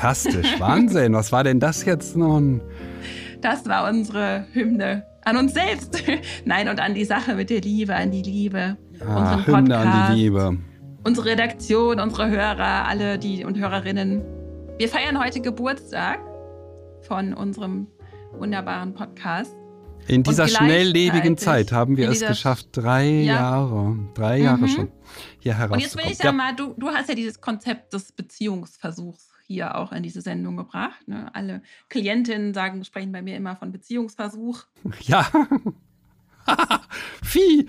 Fantastisch, 0.00 0.58
Wahnsinn. 0.58 1.12
Was 1.12 1.32
war 1.32 1.44
denn 1.44 1.60
das 1.60 1.84
jetzt 1.84 2.16
nun? 2.16 2.62
Das 3.40 3.66
war 3.66 3.88
unsere 3.88 4.46
Hymne 4.52 5.04
an 5.22 5.36
uns 5.36 5.54
selbst. 5.54 6.02
Nein, 6.44 6.68
und 6.68 6.80
an 6.80 6.94
die 6.94 7.04
Sache 7.04 7.34
mit 7.34 7.50
der 7.50 7.60
Liebe, 7.60 7.94
an 7.94 8.10
die 8.10 8.22
Liebe. 8.22 8.76
Ah, 9.06 9.44
Hymne 9.46 9.76
an 9.76 10.14
die 10.14 10.20
Liebe. 10.20 10.58
Unsere 11.04 11.30
Redaktion, 11.30 12.00
unsere 12.00 12.30
Hörer, 12.30 12.86
alle 12.86 13.18
die 13.18 13.44
und 13.44 13.58
Hörerinnen. 13.58 14.22
Wir 14.78 14.88
feiern 14.88 15.22
heute 15.22 15.40
Geburtstag 15.40 16.20
von 17.02 17.32
unserem 17.34 17.86
wunderbaren 18.32 18.94
Podcast. 18.94 19.54
In 20.06 20.22
dieser 20.22 20.48
schnelllebigen 20.48 21.36
Zeit 21.36 21.72
haben 21.72 21.96
wir 21.96 22.08
es 22.08 22.20
geschafft, 22.20 22.68
drei 22.72 23.06
ja. 23.06 23.34
Jahre, 23.34 23.98
drei 24.14 24.38
Jahre 24.38 24.62
mhm. 24.62 24.68
schon 24.68 24.92
hier 25.40 25.54
herauszukommen. 25.54 25.72
Und 25.72 25.80
jetzt 25.80 25.96
will 25.96 26.12
ich 26.12 26.18
ja, 26.18 26.24
ja 26.26 26.32
mal, 26.32 26.56
du, 26.56 26.74
du 26.76 26.88
hast 26.88 27.08
ja 27.10 27.14
dieses 27.14 27.40
Konzept 27.40 27.92
des 27.92 28.12
Beziehungsversuchs 28.12 29.30
hier 29.50 29.74
auch 29.74 29.90
in 29.90 30.04
diese 30.04 30.20
Sendung 30.20 30.56
gebracht. 30.56 31.08
Ne? 31.08 31.34
Alle 31.34 31.60
Klientinnen 31.88 32.54
sagen, 32.54 32.84
sprechen 32.84 33.10
bei 33.10 33.20
mir 33.20 33.36
immer 33.36 33.56
von 33.56 33.72
Beziehungsversuch. 33.72 34.64
Ja. 35.00 35.28
Vieh. 37.22 37.66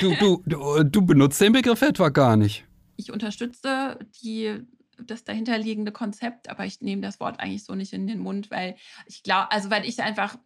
Du, 0.00 0.14
du, 0.16 0.42
du, 0.46 0.84
du 0.84 1.02
benutzt 1.02 1.40
den 1.40 1.52
Begriff 1.52 1.82
etwa 1.82 2.10
gar 2.10 2.36
nicht. 2.36 2.64
Ich 2.96 3.12
unterstütze 3.12 3.98
die 4.22 4.60
das 4.98 5.24
dahinterliegende 5.24 5.90
Konzept, 5.90 6.48
aber 6.48 6.66
ich 6.66 6.80
nehme 6.80 7.02
das 7.02 7.18
Wort 7.18 7.40
eigentlich 7.40 7.64
so 7.64 7.74
nicht 7.74 7.92
in 7.92 8.06
den 8.06 8.20
Mund, 8.20 8.50
weil 8.50 8.76
ich 9.06 9.22
glaube, 9.22 9.50
also 9.50 9.70
weil 9.70 9.84
ich 9.86 10.00
einfach, 10.02 10.36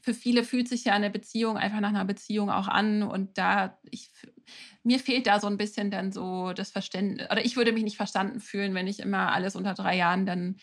für 0.00 0.14
viele 0.14 0.44
fühlt 0.44 0.68
sich 0.68 0.84
ja 0.84 0.94
eine 0.94 1.10
Beziehung 1.10 1.56
einfach 1.56 1.80
nach 1.80 1.90
einer 1.90 2.04
Beziehung 2.04 2.50
auch 2.50 2.68
an 2.68 3.02
und 3.02 3.36
da, 3.36 3.78
ich, 3.90 4.10
mir 4.82 4.98
fehlt 4.98 5.26
da 5.26 5.40
so 5.40 5.46
ein 5.46 5.56
bisschen 5.56 5.90
dann 5.90 6.12
so 6.12 6.52
das 6.52 6.70
Verständnis, 6.70 7.30
oder 7.30 7.44
ich 7.44 7.56
würde 7.56 7.72
mich 7.72 7.84
nicht 7.84 7.96
verstanden 7.96 8.40
fühlen, 8.40 8.74
wenn 8.74 8.86
ich 8.86 9.00
immer 9.00 9.32
alles 9.32 9.56
unter 9.56 9.74
drei 9.74 9.96
Jahren 9.96 10.26
dann 10.26 10.56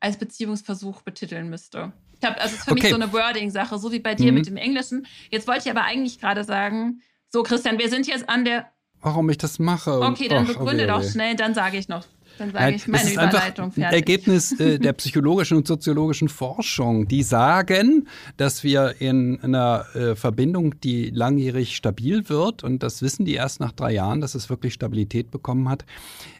als 0.00 0.18
Beziehungsversuch 0.18 1.02
betiteln 1.02 1.48
müsste. 1.48 1.92
Ich 2.20 2.28
habe, 2.28 2.40
also 2.40 2.54
es 2.54 2.60
ist 2.60 2.64
für 2.64 2.72
okay. 2.72 2.82
mich 2.82 2.90
so 2.90 2.96
eine 2.96 3.12
Wording-Sache, 3.12 3.78
so 3.78 3.92
wie 3.92 3.98
bei 3.98 4.14
dir 4.14 4.32
mhm. 4.32 4.38
mit 4.38 4.46
dem 4.46 4.56
Englischen. 4.56 5.06
Jetzt 5.30 5.48
wollte 5.48 5.62
ich 5.68 5.70
aber 5.70 5.84
eigentlich 5.84 6.20
gerade 6.20 6.44
sagen, 6.44 7.02
so 7.28 7.42
Christian, 7.42 7.78
wir 7.78 7.88
sind 7.88 8.06
jetzt 8.06 8.28
an 8.28 8.44
der 8.44 8.70
warum 9.00 9.28
ich 9.30 9.38
das 9.38 9.58
mache. 9.58 10.00
Okay, 10.00 10.28
dann 10.28 10.46
begründe 10.46 10.86
doch 10.86 11.02
schnell, 11.02 11.34
dann 11.34 11.54
sage 11.54 11.76
ich 11.76 11.88
noch 11.88 12.04
dann 12.38 12.52
sage 12.52 12.74
ich 12.76 12.88
meine 12.88 13.12
Überleitung 13.12 13.72
fertig. 13.72 13.94
Ergebnis 13.94 14.58
äh, 14.60 14.78
der 14.80 14.92
psychologischen 14.94 15.56
und 15.56 15.66
soziologischen 15.66 16.28
Forschung, 16.28 17.08
die 17.08 17.22
sagen, 17.22 18.08
dass 18.36 18.64
wir 18.64 18.96
in 18.98 19.40
einer 19.42 19.86
äh, 19.94 20.14
Verbindung, 20.16 20.80
die 20.80 21.10
langjährig 21.10 21.76
stabil 21.76 22.28
wird, 22.28 22.64
und 22.64 22.82
das 22.82 23.02
wissen 23.02 23.24
die 23.24 23.34
erst 23.34 23.60
nach 23.60 23.72
drei 23.72 23.92
Jahren, 23.92 24.20
dass 24.20 24.34
es 24.34 24.50
wirklich 24.50 24.74
Stabilität 24.74 25.30
bekommen 25.30 25.68
hat, 25.68 25.84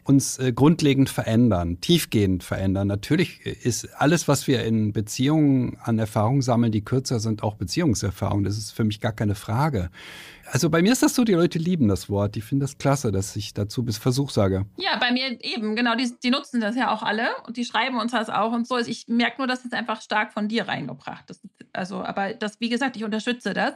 uns 0.03 0.37
äh, 0.39 0.51
grundlegend 0.51 1.09
verändern, 1.09 1.79
tiefgehend 1.79 2.43
verändern. 2.43 2.87
Natürlich 2.87 3.45
ist 3.45 3.89
alles, 3.97 4.27
was 4.27 4.47
wir 4.47 4.63
in 4.63 4.93
Beziehungen 4.93 5.77
an 5.81 5.99
Erfahrungen 5.99 6.41
sammeln, 6.41 6.71
die 6.71 6.81
kürzer 6.81 7.19
sind, 7.19 7.43
auch 7.43 7.55
Beziehungserfahrung. 7.55 8.43
Das 8.43 8.57
ist 8.57 8.71
für 8.71 8.83
mich 8.83 8.99
gar 8.99 9.13
keine 9.13 9.35
Frage. 9.35 9.89
Also 10.51 10.69
bei 10.69 10.81
mir 10.81 10.91
ist 10.91 11.01
das 11.01 11.15
so, 11.15 11.23
die 11.23 11.33
Leute 11.33 11.57
lieben 11.57 11.87
das 11.87 12.09
Wort. 12.09 12.35
Die 12.35 12.41
finden 12.41 12.61
das 12.61 12.77
klasse, 12.77 13.11
dass 13.11 13.35
ich 13.35 13.53
dazu 13.53 13.83
bis 13.83 13.97
Versuch 13.97 14.29
sage. 14.29 14.65
Ja, 14.77 14.97
bei 14.97 15.11
mir 15.11 15.37
eben, 15.43 15.75
genau. 15.75 15.95
Die, 15.95 16.13
die 16.21 16.29
nutzen 16.29 16.59
das 16.61 16.75
ja 16.75 16.91
auch 16.91 17.01
alle 17.01 17.29
und 17.47 17.57
die 17.57 17.65
schreiben 17.65 17.97
uns 17.97 18.11
das 18.11 18.29
auch 18.29 18.51
und 18.51 18.67
so. 18.67 18.77
Ich 18.77 19.07
merke 19.07 19.37
nur, 19.37 19.47
dass 19.47 19.65
es 19.65 19.71
einfach 19.71 20.01
stark 20.01 20.33
von 20.33 20.47
dir 20.47 20.67
reingebracht 20.67 21.29
ist. 21.29 21.41
Also, 21.71 22.03
aber 22.03 22.33
das, 22.33 22.59
wie 22.59 22.69
gesagt, 22.69 22.95
ich 22.95 23.03
unterstütze 23.03 23.53
das. 23.53 23.73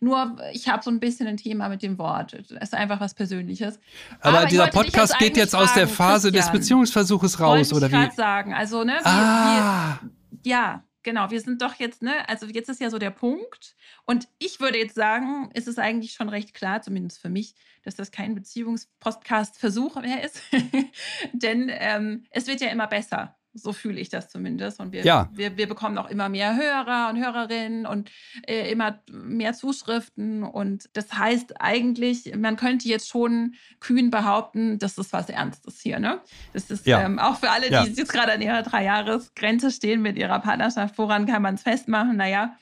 Nur 0.00 0.36
ich 0.52 0.68
habe 0.68 0.82
so 0.82 0.90
ein 0.90 1.00
bisschen 1.00 1.26
ein 1.26 1.36
Thema 1.36 1.68
mit 1.68 1.82
dem 1.82 1.98
Wort. 1.98 2.34
Es 2.34 2.50
ist 2.50 2.74
einfach 2.74 3.00
was 3.00 3.14
Persönliches. 3.14 3.78
Aber, 4.20 4.38
aber 4.38 4.46
dieser 4.48 4.66
Podcast 4.66 5.14
jetzt 5.14 5.18
geht 5.18 5.36
jetzt 5.36 5.52
fragen, 5.52 5.64
aus 5.64 5.74
der 5.74 5.88
Phase 5.88 6.30
Christian, 6.30 6.52
des 6.52 6.60
Beziehungsversuches 6.60 7.40
raus, 7.40 7.72
oder 7.72 7.90
wie? 7.90 8.06
Ich 8.06 8.12
sagen. 8.12 8.52
Also, 8.52 8.84
ne? 8.84 8.98
Wie, 9.02 9.08
ah. 9.08 9.98
Wie, 10.30 10.50
ja, 10.50 10.84
genau, 11.02 11.30
wir 11.30 11.40
sind 11.40 11.62
doch 11.62 11.74
jetzt, 11.74 12.02
ne, 12.02 12.28
also 12.28 12.46
jetzt 12.46 12.68
ist 12.68 12.80
ja 12.80 12.90
so 12.90 12.98
der 12.98 13.10
Punkt. 13.10 13.74
Und 14.10 14.26
ich 14.38 14.58
würde 14.58 14.78
jetzt 14.78 14.94
sagen, 14.94 15.50
ist 15.52 15.68
es 15.68 15.76
eigentlich 15.76 16.12
schon 16.12 16.30
recht 16.30 16.54
klar, 16.54 16.80
zumindest 16.80 17.20
für 17.20 17.28
mich, 17.28 17.54
dass 17.82 17.94
das 17.94 18.10
kein 18.10 18.34
Beziehungspodcast-Versuch 18.34 20.00
mehr 20.00 20.24
ist. 20.24 20.40
Denn 21.34 21.70
ähm, 21.70 22.24
es 22.30 22.46
wird 22.46 22.62
ja 22.62 22.68
immer 22.68 22.86
besser. 22.86 23.36
So 23.52 23.74
fühle 23.74 24.00
ich 24.00 24.08
das 24.08 24.30
zumindest. 24.30 24.80
Und 24.80 24.92
wir, 24.92 25.04
ja. 25.04 25.28
wir, 25.34 25.58
wir 25.58 25.68
bekommen 25.68 25.98
auch 25.98 26.08
immer 26.08 26.30
mehr 26.30 26.56
Hörer 26.56 27.10
und 27.10 27.22
Hörerinnen 27.22 27.84
und 27.84 28.10
äh, 28.46 28.70
immer 28.72 29.02
mehr 29.10 29.52
Zuschriften. 29.52 30.42
Und 30.42 30.88
das 30.94 31.12
heißt 31.12 31.60
eigentlich, 31.60 32.34
man 32.34 32.56
könnte 32.56 32.88
jetzt 32.88 33.10
schon 33.10 33.56
kühn 33.78 34.08
behaupten, 34.08 34.78
das 34.78 34.96
ist 34.96 35.12
was 35.12 35.28
Ernstes 35.28 35.82
hier. 35.82 35.98
Ne? 35.98 36.22
Das 36.54 36.70
ist 36.70 36.86
ja. 36.86 37.02
ähm, 37.02 37.18
auch 37.18 37.36
für 37.36 37.50
alle, 37.50 37.66
die 37.66 37.74
ja. 37.74 37.84
jetzt 37.84 38.10
gerade 38.10 38.32
an 38.32 38.40
ihrer 38.40 38.62
Dreijahresgrenze 38.62 39.70
stehen 39.70 40.00
mit 40.00 40.16
ihrer 40.16 40.38
Partnerschaft, 40.38 40.96
woran 40.96 41.26
kann 41.26 41.42
man 41.42 41.56
es 41.56 41.62
festmachen? 41.62 42.16
Naja, 42.16 42.56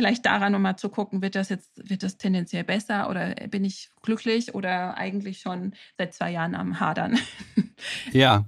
vielleicht 0.00 0.24
daran, 0.24 0.54
um 0.54 0.62
mal 0.62 0.78
zu 0.78 0.88
gucken, 0.88 1.20
wird 1.20 1.34
das 1.34 1.50
jetzt, 1.50 1.70
wird 1.76 2.02
das 2.02 2.16
tendenziell 2.16 2.64
besser 2.64 3.10
oder 3.10 3.34
bin 3.48 3.66
ich 3.66 3.90
glücklich 4.00 4.54
oder 4.54 4.96
eigentlich 4.96 5.40
schon 5.40 5.74
seit 5.98 6.14
zwei 6.14 6.30
Jahren 6.30 6.54
am 6.54 6.80
Hadern? 6.80 7.18
Ja, 8.12 8.44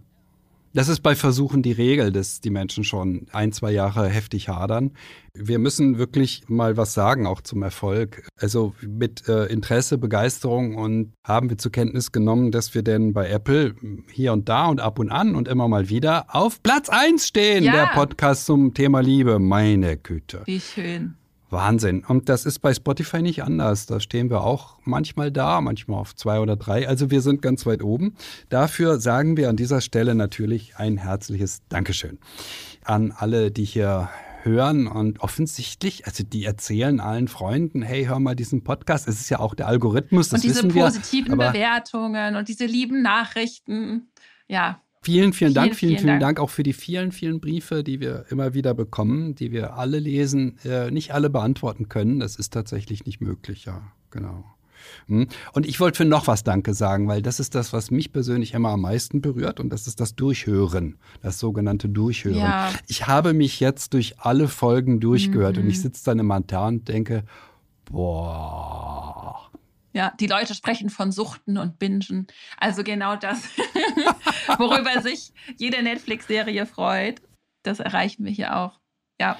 das 0.74 0.88
ist 0.88 1.00
bei 1.00 1.14
Versuchen 1.14 1.62
die 1.62 1.72
Regel, 1.72 2.12
dass 2.12 2.42
die 2.42 2.50
Menschen 2.50 2.84
schon 2.84 3.26
ein, 3.32 3.50
zwei 3.50 3.70
Jahre 3.72 4.08
heftig 4.08 4.48
hadern. 4.50 4.90
Wir 5.32 5.58
müssen 5.58 5.96
wirklich 5.96 6.42
mal 6.48 6.76
was 6.76 6.92
sagen, 6.92 7.26
auch 7.26 7.40
zum 7.40 7.62
Erfolg. 7.62 8.28
Also 8.38 8.74
mit 8.86 9.26
äh, 9.26 9.46
Interesse, 9.46 9.96
Begeisterung 9.96 10.76
und 10.76 11.14
haben 11.24 11.48
wir 11.48 11.56
zur 11.56 11.72
Kenntnis 11.72 12.12
genommen, 12.12 12.52
dass 12.52 12.74
wir 12.74 12.82
denn 12.82 13.14
bei 13.14 13.30
Apple 13.30 13.74
hier 14.10 14.34
und 14.34 14.50
da 14.50 14.66
und 14.66 14.80
ab 14.80 14.98
und 14.98 15.10
an 15.10 15.34
und 15.34 15.48
immer 15.48 15.66
mal 15.66 15.88
wieder 15.88 16.26
auf 16.34 16.62
Platz 16.62 16.90
1 16.90 17.26
stehen, 17.26 17.64
ja. 17.64 17.72
der 17.72 17.86
Podcast 17.94 18.44
zum 18.44 18.74
Thema 18.74 19.00
Liebe. 19.00 19.38
Meine 19.38 19.96
Güte. 19.96 20.42
Wie 20.44 20.60
schön. 20.60 21.16
Wahnsinn. 21.52 22.04
Und 22.04 22.28
das 22.28 22.46
ist 22.46 22.58
bei 22.60 22.74
Spotify 22.74 23.22
nicht 23.22 23.42
anders. 23.42 23.86
Da 23.86 24.00
stehen 24.00 24.30
wir 24.30 24.42
auch 24.42 24.78
manchmal 24.84 25.30
da, 25.30 25.60
manchmal 25.60 26.00
auf 26.00 26.16
zwei 26.16 26.40
oder 26.40 26.56
drei. 26.56 26.88
Also 26.88 27.10
wir 27.10 27.20
sind 27.20 27.42
ganz 27.42 27.66
weit 27.66 27.82
oben. 27.82 28.14
Dafür 28.48 28.98
sagen 28.98 29.36
wir 29.36 29.48
an 29.48 29.56
dieser 29.56 29.80
Stelle 29.80 30.14
natürlich 30.14 30.76
ein 30.76 30.96
herzliches 30.96 31.62
Dankeschön 31.68 32.18
an 32.84 33.12
alle, 33.12 33.50
die 33.50 33.64
hier 33.64 34.08
hören 34.42 34.88
und 34.88 35.20
offensichtlich, 35.20 36.06
also 36.06 36.24
die 36.24 36.44
erzählen 36.44 36.98
allen 37.00 37.28
Freunden, 37.28 37.82
hey, 37.82 38.06
hör 38.06 38.18
mal 38.18 38.34
diesen 38.34 38.64
Podcast. 38.64 39.06
Es 39.06 39.20
ist 39.20 39.30
ja 39.30 39.38
auch 39.38 39.54
der 39.54 39.68
Algorithmus, 39.68 40.30
das 40.30 40.40
und 40.40 40.44
diese 40.44 40.64
wissen 40.64 40.74
wir. 40.74 40.84
positiven 40.84 41.38
Bewertungen 41.38 42.34
und 42.34 42.48
diese 42.48 42.66
lieben 42.66 43.02
Nachrichten. 43.02 44.10
Ja, 44.48 44.80
Vielen, 45.04 45.32
vielen 45.32 45.52
Dank, 45.52 45.74
vielen, 45.74 45.90
vielen, 45.90 45.98
vielen 45.98 46.20
Dank. 46.20 46.36
Dank. 46.36 46.40
auch 46.40 46.50
für 46.50 46.62
die 46.62 46.72
vielen, 46.72 47.10
vielen 47.10 47.40
Briefe, 47.40 47.82
die 47.82 47.98
wir 47.98 48.24
immer 48.30 48.54
wieder 48.54 48.72
bekommen, 48.72 49.34
die 49.34 49.50
wir 49.50 49.74
alle 49.74 49.98
lesen, 49.98 50.58
äh, 50.64 50.92
nicht 50.92 51.12
alle 51.12 51.28
beantworten 51.28 51.88
können. 51.88 52.20
Das 52.20 52.36
ist 52.36 52.52
tatsächlich 52.52 53.04
nicht 53.04 53.20
möglich, 53.20 53.64
ja, 53.64 53.82
genau. 54.10 54.44
Hm? 55.08 55.26
Und 55.52 55.66
ich 55.66 55.80
wollte 55.80 55.98
für 55.98 56.04
noch 56.04 56.28
was 56.28 56.44
Danke 56.44 56.74
sagen, 56.74 57.08
weil 57.08 57.20
das 57.20 57.40
ist 57.40 57.54
das, 57.54 57.72
was 57.72 57.90
mich 57.90 58.12
persönlich 58.12 58.54
immer 58.54 58.70
am 58.70 58.82
meisten 58.82 59.20
berührt 59.20 59.58
und 59.58 59.70
das 59.70 59.86
ist 59.86 60.00
das 60.00 60.14
Durchhören, 60.14 60.98
das 61.20 61.38
sogenannte 61.38 61.88
Durchhören. 61.88 62.38
Ja. 62.38 62.70
Ich 62.86 63.06
habe 63.06 63.32
mich 63.32 63.60
jetzt 63.60 63.94
durch 63.94 64.20
alle 64.20 64.48
Folgen 64.48 65.00
durchgehört 65.00 65.56
mhm. 65.56 65.64
und 65.64 65.68
ich 65.68 65.78
mhm. 65.78 65.82
sitze 65.82 66.04
dann 66.04 66.18
im 66.20 66.30
Altar 66.30 66.68
und 66.68 66.88
denke, 66.88 67.24
boah, 67.90 69.50
ja, 69.92 70.12
die 70.18 70.26
Leute 70.26 70.54
sprechen 70.54 70.90
von 70.90 71.12
Suchten 71.12 71.58
und 71.58 71.78
Bingen. 71.78 72.26
Also 72.56 72.82
genau 72.82 73.16
das, 73.16 73.44
worüber 74.58 75.00
sich 75.02 75.32
jede 75.58 75.82
Netflix-Serie 75.82 76.66
freut. 76.66 77.22
Das 77.62 77.80
erreichen 77.80 78.24
wir 78.24 78.32
hier 78.32 78.56
auch. 78.56 78.81
Ja. 79.20 79.36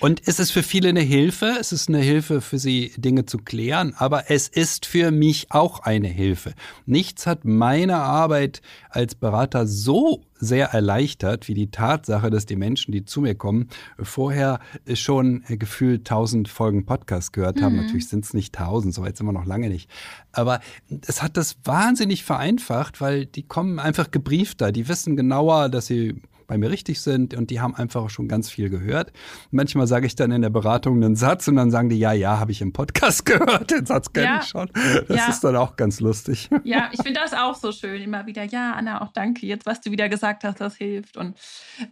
Und 0.00 0.20
es 0.26 0.38
ist 0.38 0.50
für 0.50 0.62
viele 0.62 0.90
eine 0.90 1.00
Hilfe. 1.00 1.56
Es 1.58 1.72
ist 1.72 1.88
eine 1.88 2.00
Hilfe 2.00 2.40
für 2.40 2.58
sie, 2.58 2.92
Dinge 2.96 3.24
zu 3.24 3.38
klären. 3.38 3.94
Aber 3.96 4.30
es 4.30 4.48
ist 4.48 4.84
für 4.84 5.10
mich 5.10 5.46
auch 5.50 5.80
eine 5.80 6.08
Hilfe. 6.08 6.52
Nichts 6.84 7.26
hat 7.26 7.44
meine 7.44 7.96
Arbeit 7.96 8.60
als 8.90 9.14
Berater 9.14 9.66
so 9.66 10.24
sehr 10.34 10.70
erleichtert, 10.70 11.46
wie 11.46 11.54
die 11.54 11.70
Tatsache, 11.70 12.28
dass 12.28 12.46
die 12.46 12.56
Menschen, 12.56 12.90
die 12.92 13.04
zu 13.04 13.20
mir 13.20 13.34
kommen, 13.34 13.68
vorher 13.98 14.58
schon 14.92 15.44
gefühlt 15.48 16.06
tausend 16.06 16.48
Folgen 16.48 16.84
Podcast 16.84 17.32
gehört 17.32 17.62
haben. 17.62 17.76
Mhm. 17.76 17.82
Natürlich 17.82 18.08
sind 18.08 18.24
es 18.24 18.34
nicht 18.34 18.54
tausend, 18.54 18.92
so 18.92 19.02
weit 19.02 19.16
sind 19.16 19.26
wir 19.26 19.32
noch 19.32 19.46
lange 19.46 19.68
nicht. 19.70 19.88
Aber 20.32 20.60
es 21.06 21.22
hat 21.22 21.36
das 21.36 21.56
wahnsinnig 21.64 22.24
vereinfacht, 22.24 23.00
weil 23.00 23.24
die 23.24 23.44
kommen 23.44 23.78
einfach 23.78 24.10
gebriefter. 24.10 24.72
Die 24.72 24.88
wissen 24.88 25.16
genauer, 25.16 25.68
dass 25.68 25.86
sie 25.86 26.20
bei 26.46 26.58
mir 26.58 26.70
richtig 26.70 27.00
sind 27.00 27.34
und 27.34 27.50
die 27.50 27.60
haben 27.60 27.74
einfach 27.74 28.10
schon 28.10 28.28
ganz 28.28 28.50
viel 28.50 28.70
gehört. 28.70 29.12
Manchmal 29.50 29.86
sage 29.86 30.06
ich 30.06 30.14
dann 30.14 30.30
in 30.30 30.42
der 30.42 30.50
Beratung 30.50 30.96
einen 30.96 31.16
Satz 31.16 31.48
und 31.48 31.56
dann 31.56 31.70
sagen 31.70 31.88
die, 31.88 31.98
ja, 31.98 32.12
ja, 32.12 32.38
habe 32.38 32.52
ich 32.52 32.60
im 32.60 32.72
Podcast 32.72 33.26
gehört, 33.26 33.70
den 33.70 33.86
Satz 33.86 34.12
kenne 34.12 34.26
ja. 34.26 34.40
ich 34.42 34.48
schon. 34.48 34.70
Das 35.08 35.16
ja. 35.16 35.28
ist 35.28 35.40
dann 35.40 35.56
auch 35.56 35.76
ganz 35.76 36.00
lustig. 36.00 36.48
Ja, 36.64 36.90
ich 36.92 37.02
finde 37.02 37.20
das 37.20 37.34
auch 37.34 37.54
so 37.54 37.72
schön, 37.72 38.02
immer 38.02 38.26
wieder, 38.26 38.44
ja, 38.44 38.72
Anna, 38.72 39.02
auch 39.02 39.12
danke, 39.12 39.46
jetzt 39.46 39.66
was 39.66 39.80
du 39.80 39.90
wieder 39.90 40.08
gesagt 40.08 40.44
hast, 40.44 40.60
das 40.60 40.76
hilft. 40.76 41.16
Und 41.16 41.36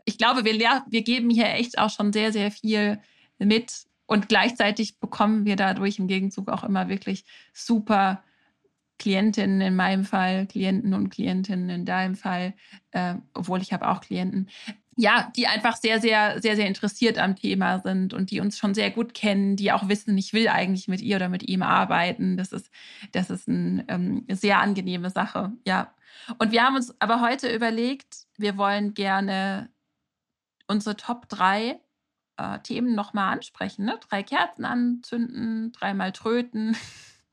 ich 0.04 0.18
glaube, 0.18 0.44
wir, 0.44 0.54
wir 0.54 1.02
geben 1.02 1.30
hier 1.30 1.46
echt 1.46 1.78
auch 1.78 1.90
schon 1.90 2.12
sehr, 2.12 2.32
sehr 2.32 2.50
viel 2.50 2.98
mit 3.38 3.86
und 4.06 4.28
gleichzeitig 4.28 4.98
bekommen 4.98 5.44
wir 5.44 5.54
dadurch 5.56 5.98
im 5.98 6.08
Gegenzug 6.08 6.48
auch 6.48 6.64
immer 6.64 6.88
wirklich 6.88 7.24
super 7.52 8.22
Klientinnen 9.00 9.60
in 9.60 9.74
meinem 9.74 10.04
Fall, 10.04 10.46
Klienten 10.46 10.94
und 10.94 11.10
Klientinnen 11.10 11.70
in 11.70 11.84
deinem 11.84 12.14
Fall, 12.14 12.54
äh, 12.92 13.14
obwohl 13.34 13.60
ich 13.62 13.72
habe 13.72 13.88
auch 13.88 14.02
Klienten, 14.02 14.48
ja, 14.96 15.32
die 15.34 15.46
einfach 15.46 15.76
sehr, 15.76 16.00
sehr, 16.00 16.40
sehr, 16.42 16.56
sehr 16.56 16.66
interessiert 16.66 17.18
am 17.18 17.34
Thema 17.34 17.80
sind 17.80 18.12
und 18.12 18.30
die 18.30 18.40
uns 18.40 18.58
schon 18.58 18.74
sehr 18.74 18.90
gut 18.90 19.14
kennen, 19.14 19.56
die 19.56 19.72
auch 19.72 19.88
wissen, 19.88 20.16
ich 20.18 20.34
will 20.34 20.48
eigentlich 20.48 20.86
mit 20.86 21.00
ihr 21.00 21.16
oder 21.16 21.30
mit 21.30 21.48
ihm 21.48 21.62
arbeiten. 21.62 22.36
Das 22.36 22.52
ist, 22.52 22.70
das 23.12 23.30
ist 23.30 23.48
eine 23.48 23.84
ähm, 23.88 24.26
sehr 24.28 24.58
angenehme 24.60 25.08
Sache, 25.08 25.52
ja. 25.66 25.94
Und 26.38 26.52
wir 26.52 26.62
haben 26.62 26.76
uns 26.76 26.94
aber 27.00 27.22
heute 27.22 27.52
überlegt, 27.52 28.26
wir 28.36 28.58
wollen 28.58 28.92
gerne 28.92 29.70
unsere 30.66 30.96
Top 30.96 31.28
3 31.30 31.80
äh, 32.36 32.58
Themen 32.60 32.94
nochmal 32.94 33.32
ansprechen. 33.32 33.86
Ne? 33.86 33.98
Drei 34.08 34.22
Kerzen 34.22 34.66
anzünden, 34.66 35.72
dreimal 35.72 36.12
tröten, 36.12 36.76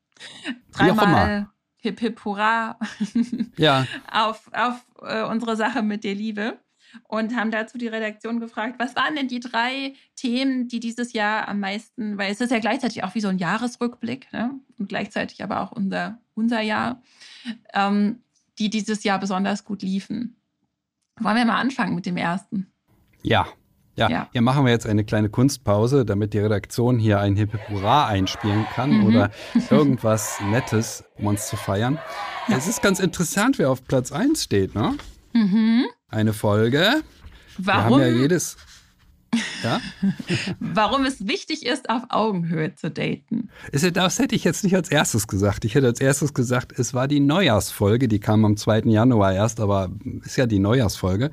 dreimal 0.72 1.50
Hip 1.88 2.00
Hip 2.02 2.26
Hurra 2.26 2.78
ja. 3.58 3.88
auf, 4.12 4.50
auf 4.54 4.86
äh, 5.02 5.24
unsere 5.24 5.56
Sache 5.56 5.82
mit 5.82 6.04
der 6.04 6.16
Liebe 6.16 6.60
und 7.08 7.36
haben 7.36 7.52
dazu 7.52 7.78
die 7.78 7.88
Redaktion 7.88 8.40
gefragt, 8.40 8.76
was 8.78 8.96
waren 8.96 9.16
denn 9.16 9.28
die 9.28 9.40
drei 9.40 9.94
Themen, 10.16 10.68
die 10.68 10.80
dieses 10.80 11.14
Jahr 11.14 11.48
am 11.48 11.60
meisten, 11.60 12.18
weil 12.18 12.32
es 12.32 12.42
ist 12.42 12.52
ja 12.52 12.60
gleichzeitig 12.60 13.04
auch 13.04 13.16
wie 13.16 13.22
so 13.22 13.28
ein 13.28 13.38
Jahresrückblick 13.38 14.32
ne? 14.34 14.52
und 14.78 14.90
gleichzeitig 14.90 15.44
aber 15.44 15.62
auch 15.62 15.72
unser, 15.72 16.20
unser 16.34 16.62
Jahr, 16.62 17.02
ähm, 17.74 18.22
die 18.60 18.70
dieses 18.70 19.04
Jahr 19.04 19.20
besonders 19.20 19.64
gut 19.64 19.82
liefen. 19.82 20.36
Wollen 21.20 21.38
wir 21.38 21.46
mal 21.46 21.60
anfangen 21.60 21.96
mit 21.96 22.06
dem 22.06 22.18
ersten? 22.18 22.68
Ja. 23.24 23.48
Ja, 23.98 24.10
ja, 24.12 24.30
hier 24.32 24.44
machen 24.44 24.64
wir 24.64 24.72
jetzt 24.72 24.86
eine 24.86 25.04
kleine 25.04 25.28
Kunstpause, 25.30 26.06
damit 26.06 26.34
die 26.36 26.40
Redaktion 26.40 27.00
hier 27.00 27.20
ein 27.20 27.36
Hip 27.36 27.58
Hurra 27.68 28.06
einspielen 28.06 28.68
kann 28.76 28.92
mhm. 28.92 29.06
oder 29.08 29.32
irgendwas 29.72 30.40
Nettes, 30.52 31.04
um 31.18 31.26
uns 31.26 31.48
zu 31.48 31.58
feiern. 31.58 31.98
Ja. 32.48 32.58
Es 32.58 32.68
ist 32.68 32.84
ganz 32.84 33.00
interessant, 33.00 33.58
wer 33.58 33.72
auf 33.72 33.84
Platz 33.84 34.12
1 34.12 34.44
steht, 34.44 34.76
ne? 34.76 34.96
Mhm. 35.34 35.86
Eine 36.10 36.34
Folge. 36.34 37.02
Warum? 37.58 38.00
Wir 38.00 38.06
haben 38.06 38.16
ja 38.16 38.22
jedes. 38.22 38.58
Ja? 39.64 39.82
Warum 40.60 41.04
es 41.06 41.28
wichtig 41.28 41.66
ist, 41.66 41.90
auf 41.90 42.04
Augenhöhe 42.10 42.76
zu 42.76 42.92
daten. 42.92 43.50
Das 43.72 44.20
hätte 44.20 44.36
ich 44.36 44.44
jetzt 44.44 44.64
nicht 44.64 44.76
als 44.76 44.90
erstes 44.90 45.28
gesagt. 45.28 45.66
Ich 45.66 45.76
hätte 45.76 45.88
als 45.88 46.00
erstes 46.00 46.34
gesagt, 46.34 46.78
es 46.78 46.94
war 46.94 47.08
die 47.08 47.20
Neujahrsfolge, 47.20 48.08
die 48.08 48.20
kam 48.20 48.46
am 48.46 48.58
2. 48.58 48.82
Januar 48.86 49.34
erst, 49.34 49.60
aber 49.60 49.90
ist 50.24 50.38
ja 50.38 50.46
die 50.46 50.60
Neujahrsfolge. 50.60 51.32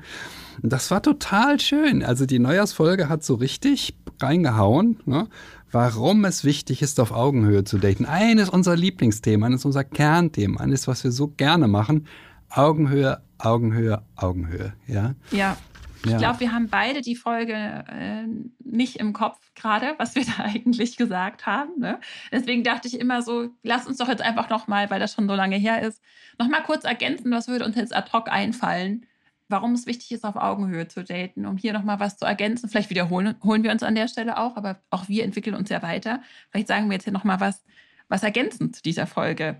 Das 0.61 0.91
war 0.91 1.01
total 1.01 1.59
schön. 1.59 2.03
Also 2.03 2.25
die 2.25 2.39
Neujahrsfolge 2.39 3.09
hat 3.09 3.23
so 3.23 3.35
richtig 3.35 3.95
reingehauen, 4.21 4.99
ne? 5.05 5.27
warum 5.71 6.23
es 6.25 6.43
wichtig 6.43 6.81
ist, 6.81 6.99
auf 6.99 7.11
Augenhöhe 7.11 7.63
zu 7.63 7.77
daten. 7.77 8.05
Eines 8.05 8.49
unserer 8.49 8.77
Lieblingsthemen, 8.77 9.43
eines 9.45 9.65
unserer 9.65 9.83
Kernthemen, 9.83 10.57
eines, 10.57 10.87
was 10.87 11.03
wir 11.03 11.11
so 11.11 11.27
gerne 11.27 11.67
machen. 11.67 12.07
Augenhöhe, 12.49 13.21
Augenhöhe, 13.37 14.01
Augenhöhe. 14.15 14.73
Ja. 14.87 15.15
Ja. 15.31 15.57
Ich 16.05 16.11
ja. 16.11 16.17
glaube, 16.19 16.39
wir 16.39 16.51
haben 16.51 16.69
beide 16.69 17.01
die 17.01 17.15
Folge 17.15 17.53
äh, 17.53 18.25
nicht 18.63 18.97
im 18.97 19.11
Kopf 19.11 19.39
gerade, 19.55 19.95
was 19.97 20.15
wir 20.15 20.23
da 20.37 20.43
eigentlich 20.43 20.97
gesagt 20.97 21.45
haben. 21.45 21.79
Ne? 21.79 21.99
Deswegen 22.31 22.63
dachte 22.63 22.87
ich 22.87 22.99
immer 22.99 23.21
so, 23.21 23.49
lass 23.63 23.87
uns 23.87 23.97
doch 23.97 24.07
jetzt 24.07 24.21
einfach 24.21 24.49
nochmal, 24.49 24.89
weil 24.89 24.99
das 24.99 25.13
schon 25.13 25.27
so 25.27 25.33
lange 25.33 25.57
her 25.57 25.81
ist, 25.81 26.01
nochmal 26.37 26.63
kurz 26.63 26.83
ergänzen, 26.83 27.31
was 27.31 27.47
würde 27.47 27.65
uns 27.65 27.75
jetzt 27.75 27.95
ad 27.95 28.11
hoc 28.13 28.29
einfallen, 28.29 29.05
warum 29.47 29.73
es 29.73 29.85
wichtig 29.85 30.11
ist, 30.11 30.23
auf 30.23 30.35
Augenhöhe 30.35 30.87
zu 30.87 31.03
daten, 31.03 31.45
um 31.45 31.57
hier 31.57 31.73
nochmal 31.73 31.99
was 31.99 32.17
zu 32.17 32.25
ergänzen. 32.25 32.69
Vielleicht 32.69 32.89
wiederholen 32.89 33.35
holen 33.43 33.63
wir 33.63 33.71
uns 33.71 33.83
an 33.83 33.95
der 33.95 34.07
Stelle 34.07 34.37
auch, 34.37 34.57
aber 34.57 34.79
auch 34.89 35.07
wir 35.07 35.23
entwickeln 35.23 35.55
uns 35.55 35.69
ja 35.69 35.81
weiter. 35.81 36.21
Vielleicht 36.49 36.67
sagen 36.67 36.87
wir 36.87 36.93
jetzt 36.93 37.03
hier 37.03 37.13
nochmal 37.13 37.39
was, 37.39 37.63
was 38.07 38.23
ergänzend 38.23 38.75
zu 38.75 38.83
dieser 38.83 39.07
Folge 39.07 39.57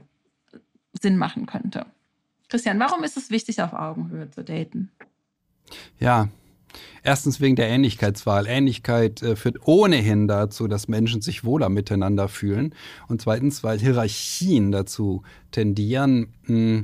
Sinn 1.02 1.18
machen 1.18 1.46
könnte. 1.46 1.86
Christian, 2.50 2.80
warum 2.80 3.04
ist 3.04 3.18
es 3.18 3.30
wichtig, 3.32 3.62
auf 3.62 3.74
Augenhöhe 3.74 4.30
zu 4.30 4.44
daten? 4.44 4.92
Ja, 6.00 6.30
Erstens 7.04 7.40
wegen 7.40 7.56
der 7.56 7.68
Ähnlichkeitswahl. 7.70 8.48
Ähnlichkeit 8.48 9.22
äh, 9.22 9.36
führt 9.36 9.68
ohnehin 9.68 10.28
dazu, 10.28 10.68
dass 10.68 10.88
Menschen 10.88 11.22
sich 11.22 11.44
wohler 11.44 11.70
miteinander 11.70 12.28
fühlen. 12.28 12.74
Und 13.08 13.22
zweitens, 13.22 13.64
weil 13.64 13.80
Hierarchien 13.80 14.72
dazu 14.72 15.24
tendieren, 15.52 16.34
mh, 16.44 16.80
äh, 16.80 16.84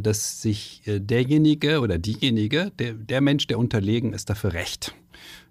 dass 0.00 0.42
sich 0.42 0.82
äh, 0.86 1.00
derjenige 1.00 1.80
oder 1.80 1.98
diejenige, 1.98 2.72
der, 2.78 2.92
der 2.92 3.20
Mensch, 3.20 3.46
der 3.46 3.58
unterlegen 3.58 4.12
ist, 4.12 4.30
dafür 4.30 4.52
recht. 4.52 4.94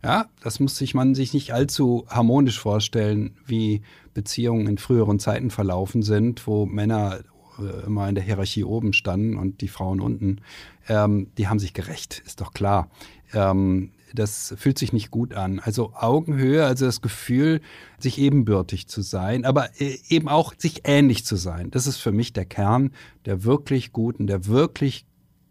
Ja, 0.04 0.28
das 0.42 0.60
muss 0.60 0.78
sich 0.78 0.94
man 0.94 1.16
sich 1.16 1.34
nicht 1.34 1.54
allzu 1.54 2.06
harmonisch 2.08 2.60
vorstellen, 2.60 3.36
wie 3.46 3.82
Beziehungen 4.14 4.68
in 4.68 4.78
früheren 4.78 5.20
Zeiten 5.20 5.50
verlaufen 5.50 6.04
sind, 6.04 6.46
wo 6.46 6.66
Männer 6.66 7.22
äh, 7.60 7.86
immer 7.86 8.08
in 8.08 8.16
der 8.16 8.24
Hierarchie 8.24 8.64
oben 8.64 8.94
standen 8.94 9.38
und 9.38 9.62
die 9.62 9.68
Frauen 9.68 10.00
unten. 10.02 10.42
Ähm, 10.88 11.28
die 11.38 11.48
haben 11.48 11.60
sich 11.60 11.74
gerecht, 11.74 12.22
ist 12.26 12.42
doch 12.42 12.54
klar. 12.54 12.90
Ähm, 13.34 13.92
das 14.14 14.54
fühlt 14.58 14.78
sich 14.78 14.94
nicht 14.94 15.12
gut 15.12 15.34
an. 15.34 15.60
Also 15.60 15.94
Augenhöhe, 15.94 16.66
also 16.66 16.86
das 16.86 17.02
Gefühl, 17.02 17.62
sich 18.00 18.20
ebenbürtig 18.20 18.88
zu 18.88 19.02
sein, 19.02 19.46
aber 19.46 19.70
äh, 19.80 19.98
eben 20.10 20.30
auch 20.30 20.54
sich 20.58 20.82
ähnlich 20.86 21.26
zu 21.26 21.36
sein. 21.36 21.72
Das 21.72 21.88
ist 21.88 21.98
für 21.98 22.12
mich 22.12 22.34
der 22.34 22.46
Kern 22.46 22.92
der 23.26 23.44
wirklich 23.44 23.92
guten, 23.92 24.28
der 24.28 24.46
wirklich 24.46 25.06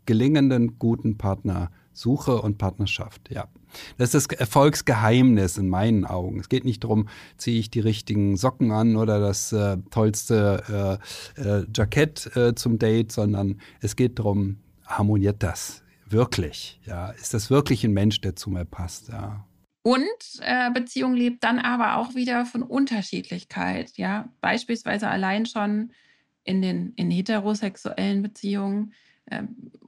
gelingenden 0.06 0.78
guten 0.78 1.16
Partnersuche 1.18 2.40
und 2.40 2.58
Partnerschaft. 2.58 3.30
Ja. 3.30 3.48
Das 3.98 4.14
ist 4.14 4.30
das 4.30 4.38
Erfolgsgeheimnis 4.38 5.58
in 5.58 5.68
meinen 5.68 6.04
Augen. 6.04 6.38
Es 6.38 6.48
geht 6.48 6.64
nicht 6.64 6.84
darum, 6.84 7.08
ziehe 7.38 7.58
ich 7.58 7.70
die 7.70 7.80
richtigen 7.80 8.36
Socken 8.36 8.70
an 8.70 8.96
oder 8.96 9.18
das 9.18 9.52
äh, 9.52 9.78
tollste 9.90 11.00
äh, 11.36 11.42
äh, 11.42 11.66
Jackett 11.74 12.36
äh, 12.36 12.54
zum 12.54 12.78
Date, 12.78 13.10
sondern 13.10 13.60
es 13.80 13.96
geht 13.96 14.18
darum, 14.18 14.58
harmoniert 14.86 15.42
das 15.42 15.83
wirklich? 16.14 16.80
Ja, 16.86 17.10
ist 17.10 17.34
das 17.34 17.50
wirklich 17.50 17.84
ein 17.84 17.92
Mensch, 17.92 18.22
der 18.22 18.34
zu 18.34 18.48
mir 18.48 18.64
passt? 18.64 19.08
Ja. 19.08 19.46
Und 19.82 20.06
äh, 20.40 20.70
Beziehung 20.70 21.12
lebt 21.14 21.44
dann 21.44 21.58
aber 21.58 21.96
auch 21.98 22.14
wieder 22.14 22.46
von 22.46 22.62
Unterschiedlichkeit. 22.62 23.92
Ja, 23.98 24.30
beispielsweise 24.40 25.08
allein 25.08 25.44
schon 25.44 25.92
in 26.42 26.62
den 26.62 26.94
in 26.96 27.10
heterosexuellen 27.10 28.22
Beziehungen 28.22 28.94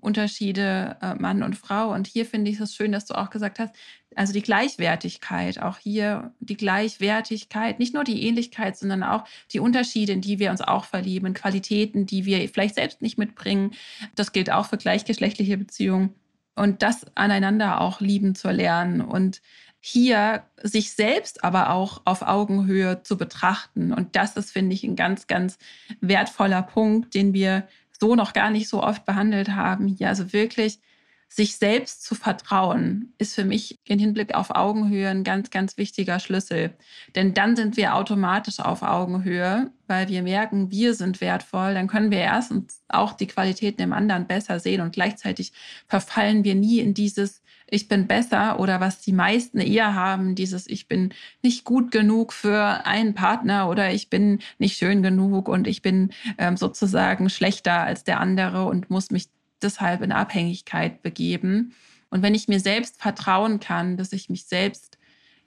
Unterschiede 0.00 0.96
äh, 1.02 1.14
Mann 1.14 1.42
und 1.42 1.56
Frau. 1.56 1.92
Und 1.92 2.06
hier 2.06 2.26
finde 2.26 2.50
ich 2.50 2.60
es 2.60 2.74
schön, 2.74 2.92
dass 2.92 3.06
du 3.06 3.14
auch 3.14 3.30
gesagt 3.30 3.58
hast, 3.58 3.74
also 4.14 4.32
die 4.32 4.42
Gleichwertigkeit, 4.42 5.60
auch 5.60 5.78
hier 5.78 6.32
die 6.40 6.56
Gleichwertigkeit, 6.56 7.78
nicht 7.78 7.92
nur 7.92 8.04
die 8.04 8.22
Ähnlichkeit, 8.26 8.78
sondern 8.78 9.02
auch 9.02 9.24
die 9.52 9.60
Unterschiede, 9.60 10.12
in 10.12 10.22
die 10.22 10.38
wir 10.38 10.50
uns 10.50 10.62
auch 10.62 10.84
verlieben, 10.84 11.34
Qualitäten, 11.34 12.06
die 12.06 12.24
wir 12.24 12.48
vielleicht 12.48 12.76
selbst 12.76 13.02
nicht 13.02 13.18
mitbringen. 13.18 13.72
Das 14.14 14.32
gilt 14.32 14.50
auch 14.50 14.66
für 14.66 14.78
gleichgeschlechtliche 14.78 15.58
Beziehungen. 15.58 16.14
Und 16.54 16.82
das 16.82 17.04
aneinander 17.14 17.82
auch 17.82 18.00
lieben 18.00 18.34
zu 18.34 18.50
lernen 18.50 19.02
und 19.02 19.42
hier 19.80 20.42
sich 20.62 20.92
selbst 20.92 21.44
aber 21.44 21.70
auch 21.70 22.00
auf 22.06 22.22
Augenhöhe 22.22 23.02
zu 23.02 23.16
betrachten. 23.16 23.92
Und 23.92 24.16
das 24.16 24.36
ist, 24.36 24.50
finde 24.50 24.74
ich, 24.74 24.82
ein 24.82 24.96
ganz, 24.96 25.26
ganz 25.26 25.58
wertvoller 26.00 26.62
Punkt, 26.62 27.14
den 27.14 27.34
wir 27.34 27.68
so 28.00 28.14
noch 28.14 28.32
gar 28.32 28.50
nicht 28.50 28.68
so 28.68 28.82
oft 28.82 29.04
behandelt 29.04 29.50
haben. 29.50 29.88
Hier 29.88 30.08
also 30.08 30.32
wirklich 30.32 30.80
sich 31.28 31.56
selbst 31.56 32.04
zu 32.04 32.14
vertrauen, 32.14 33.12
ist 33.18 33.34
für 33.34 33.44
mich 33.44 33.80
im 33.84 33.98
Hinblick 33.98 34.34
auf 34.34 34.50
Augenhöhe 34.50 35.08
ein 35.08 35.24
ganz, 35.24 35.50
ganz 35.50 35.76
wichtiger 35.76 36.20
Schlüssel. 36.20 36.74
Denn 37.16 37.34
dann 37.34 37.56
sind 37.56 37.76
wir 37.76 37.96
automatisch 37.96 38.60
auf 38.60 38.82
Augenhöhe, 38.82 39.70
weil 39.88 40.08
wir 40.08 40.22
merken, 40.22 40.70
wir 40.70 40.94
sind 40.94 41.20
wertvoll. 41.20 41.74
Dann 41.74 41.88
können 41.88 42.12
wir 42.12 42.18
erstens 42.18 42.80
auch 42.88 43.12
die 43.12 43.26
Qualitäten 43.26 43.82
im 43.82 43.92
anderen 43.92 44.26
besser 44.26 44.60
sehen 44.60 44.80
und 44.80 44.92
gleichzeitig 44.92 45.52
verfallen 45.88 46.44
wir 46.44 46.54
nie 46.54 46.78
in 46.78 46.94
dieses 46.94 47.42
ich 47.68 47.88
bin 47.88 48.06
besser 48.06 48.60
oder 48.60 48.80
was 48.80 49.00
die 49.00 49.12
meisten 49.12 49.58
eher 49.58 49.94
haben, 49.94 50.34
dieses 50.34 50.66
ich 50.68 50.88
bin 50.88 51.12
nicht 51.42 51.64
gut 51.64 51.90
genug 51.90 52.32
für 52.32 52.86
einen 52.86 53.14
Partner 53.14 53.68
oder 53.68 53.92
ich 53.92 54.08
bin 54.08 54.40
nicht 54.58 54.76
schön 54.76 55.02
genug 55.02 55.48
und 55.48 55.66
ich 55.66 55.82
bin 55.82 56.12
ähm, 56.38 56.56
sozusagen 56.56 57.28
schlechter 57.28 57.80
als 57.82 58.04
der 58.04 58.20
andere 58.20 58.64
und 58.66 58.90
muss 58.90 59.10
mich 59.10 59.28
deshalb 59.62 60.02
in 60.02 60.12
Abhängigkeit 60.12 61.02
begeben. 61.02 61.74
Und 62.08 62.22
wenn 62.22 62.34
ich 62.34 62.46
mir 62.46 62.60
selbst 62.60 63.00
vertrauen 63.00 63.58
kann, 63.58 63.96
dass 63.96 64.12
ich 64.12 64.30
mich 64.30 64.44
selbst, 64.44 64.98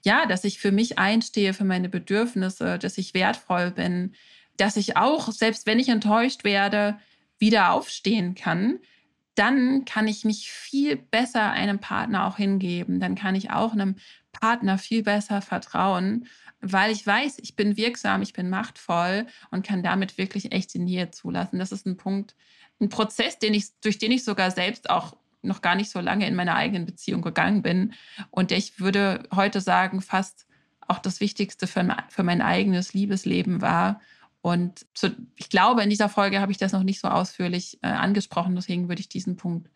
ja, 0.03 0.25
dass 0.25 0.43
ich 0.43 0.59
für 0.59 0.71
mich 0.71 0.99
einstehe, 0.99 1.53
für 1.53 1.63
meine 1.63 1.89
Bedürfnisse, 1.89 2.77
dass 2.79 2.97
ich 2.97 3.13
wertvoll 3.13 3.71
bin, 3.71 4.13
dass 4.57 4.75
ich 4.75 4.97
auch, 4.97 5.31
selbst 5.31 5.65
wenn 5.67 5.79
ich 5.79 5.87
enttäuscht 5.87 6.43
werde, 6.43 6.99
wieder 7.37 7.71
aufstehen 7.71 8.35
kann, 8.35 8.79
dann 9.39 9.85
kann 9.85 10.07
ich 10.07 10.25
mich 10.25 10.51
viel 10.51 10.97
besser 10.97 11.51
einem 11.51 11.79
Partner 11.79 12.27
auch 12.27 12.35
hingeben. 12.35 12.99
Dann 12.99 13.15
kann 13.15 13.35
ich 13.35 13.51
auch 13.51 13.71
einem 13.71 13.95
Partner 14.33 14.77
viel 14.77 15.01
besser 15.01 15.41
vertrauen, 15.41 16.27
weil 16.59 16.91
ich 16.91 17.07
weiß, 17.07 17.39
ich 17.39 17.55
bin 17.55 17.77
wirksam, 17.77 18.21
ich 18.21 18.33
bin 18.33 18.49
machtvoll 18.49 19.27
und 19.49 19.65
kann 19.65 19.81
damit 19.81 20.17
wirklich 20.17 20.51
echt 20.51 20.73
die 20.73 20.79
Nähe 20.79 21.11
zulassen. 21.11 21.57
Das 21.57 21.71
ist 21.71 21.85
ein 21.85 21.95
Punkt, 21.95 22.35
ein 22.81 22.89
Prozess, 22.89 23.39
den 23.39 23.53
ich, 23.53 23.67
durch 23.79 23.97
den 23.97 24.11
ich 24.11 24.25
sogar 24.25 24.51
selbst 24.51 24.89
auch 24.89 25.15
noch 25.41 25.61
gar 25.61 25.75
nicht 25.75 25.89
so 25.89 26.01
lange 26.01 26.27
in 26.27 26.35
meiner 26.35 26.55
eigenen 26.55 26.85
Beziehung 26.85 27.21
gegangen 27.21 27.61
bin. 27.61 27.93
Und 28.31 28.51
ich 28.51 28.81
würde 28.81 29.23
heute 29.33 29.61
sagen, 29.61 30.01
fast 30.01 30.47
auch 30.85 30.99
das 30.99 31.21
Wichtigste 31.21 31.65
für, 31.65 31.95
für 32.09 32.23
mein 32.23 32.41
eigenes 32.41 32.93
Liebesleben 32.93 33.61
war. 33.61 34.01
Und 34.41 34.85
so, 34.93 35.09
ich 35.35 35.49
glaube, 35.49 35.83
in 35.83 35.89
dieser 35.89 36.09
Folge 36.09 36.39
habe 36.39 36.51
ich 36.51 36.57
das 36.57 36.71
noch 36.71 36.83
nicht 36.83 37.01
so 37.01 37.07
ausführlich 37.07 37.77
äh, 37.81 37.87
angesprochen. 37.87 38.55
Deswegen 38.55 38.87
würde 38.87 39.01
ich 39.01 39.09
diesen 39.09 39.35
Punkt 39.35 39.69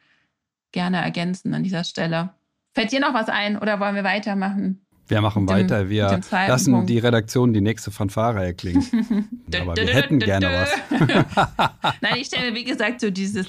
gerne 0.72 1.02
ergänzen 1.02 1.54
an 1.54 1.64
dieser 1.64 1.84
Stelle. 1.84 2.32
Fällt 2.74 2.92
dir 2.92 3.00
noch 3.00 3.14
was 3.14 3.30
ein 3.30 3.58
oder 3.58 3.80
wollen 3.80 3.96
wir 3.96 4.04
weitermachen? 4.04 4.84
Wir 5.08 5.22
machen 5.22 5.46
dem, 5.46 5.56
weiter. 5.56 5.90
Wir 5.90 6.22
lassen 6.32 6.74
Punkt. 6.74 6.90
die 6.90 6.98
Redaktion 6.98 7.54
die 7.54 7.62
nächste 7.62 7.92
Fanfare 7.92 8.44
erklingen. 8.44 8.84
Aber 9.62 9.76
wir 9.76 9.94
hätten 9.94 10.20
gerne 10.20 10.48
was. 10.50 11.70
Nein, 12.02 12.14
ich 12.18 12.28
stelle 12.28 12.52
mir, 12.52 12.58
wie 12.58 12.64
gesagt, 12.64 13.02
so 13.02 13.10
dieses. 13.10 13.48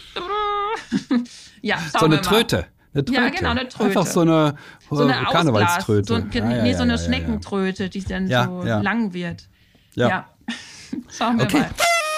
ja, 1.62 1.78
so 1.97 2.06
eine 2.06 2.21
Tröte. 2.21 2.66
Eine 2.92 3.04
Tröte. 3.04 3.21
Ja, 3.21 3.28
genau, 3.28 3.50
eine 3.50 3.68
Tröte. 3.68 3.85
Einfach 3.85 4.06
so 4.06 4.21
eine, 4.21 4.56
so 4.90 5.04
eine 5.04 5.25
Karnevalströte. 5.26 6.06
So, 6.06 6.18
ja, 6.18 6.50
ja, 6.50 6.62
nee, 6.62 6.75
so 6.75 6.83
eine 6.83 6.99
Schneckentröte, 6.99 7.88
die 7.88 8.04
dann 8.04 8.26
so 8.26 8.62
lang 8.62 9.14
wird. 9.14 9.49
Ja. 9.94 10.28
Schauen 11.11 11.39
wir 11.39 11.45
okay. 11.45 11.61
mal. 11.61 11.71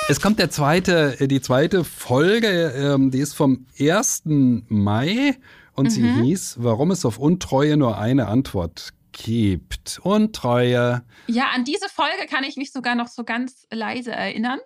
Es 0.08 0.20
kommt 0.20 0.38
der 0.38 0.50
zweite, 0.50 1.20
äh, 1.20 1.26
die 1.26 1.40
zweite 1.40 1.82
Folge, 1.82 2.72
ähm, 2.76 3.10
die 3.10 3.18
ist 3.18 3.34
vom 3.34 3.66
1. 3.78 4.22
Mai 4.68 5.36
und 5.72 5.86
mhm. 5.86 5.90
sie 5.90 6.12
hieß, 6.22 6.56
warum 6.60 6.92
es 6.92 7.04
auf 7.04 7.18
Untreue 7.18 7.76
nur 7.76 7.98
eine 7.98 8.28
Antwort 8.28 8.90
gibt. 9.10 9.98
Untreue. 10.02 11.02
Ja, 11.26 11.50
an 11.54 11.64
diese 11.64 11.88
Folge 11.88 12.26
kann 12.28 12.44
ich 12.44 12.56
mich 12.56 12.70
sogar 12.70 12.94
noch 12.94 13.08
so 13.08 13.24
ganz 13.24 13.66
leise 13.72 14.12
erinnern. 14.12 14.60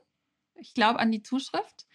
Ich 0.57 0.75
glaube 0.75 0.99
an 0.99 1.11
die 1.11 1.23
Zuschrift. 1.23 1.87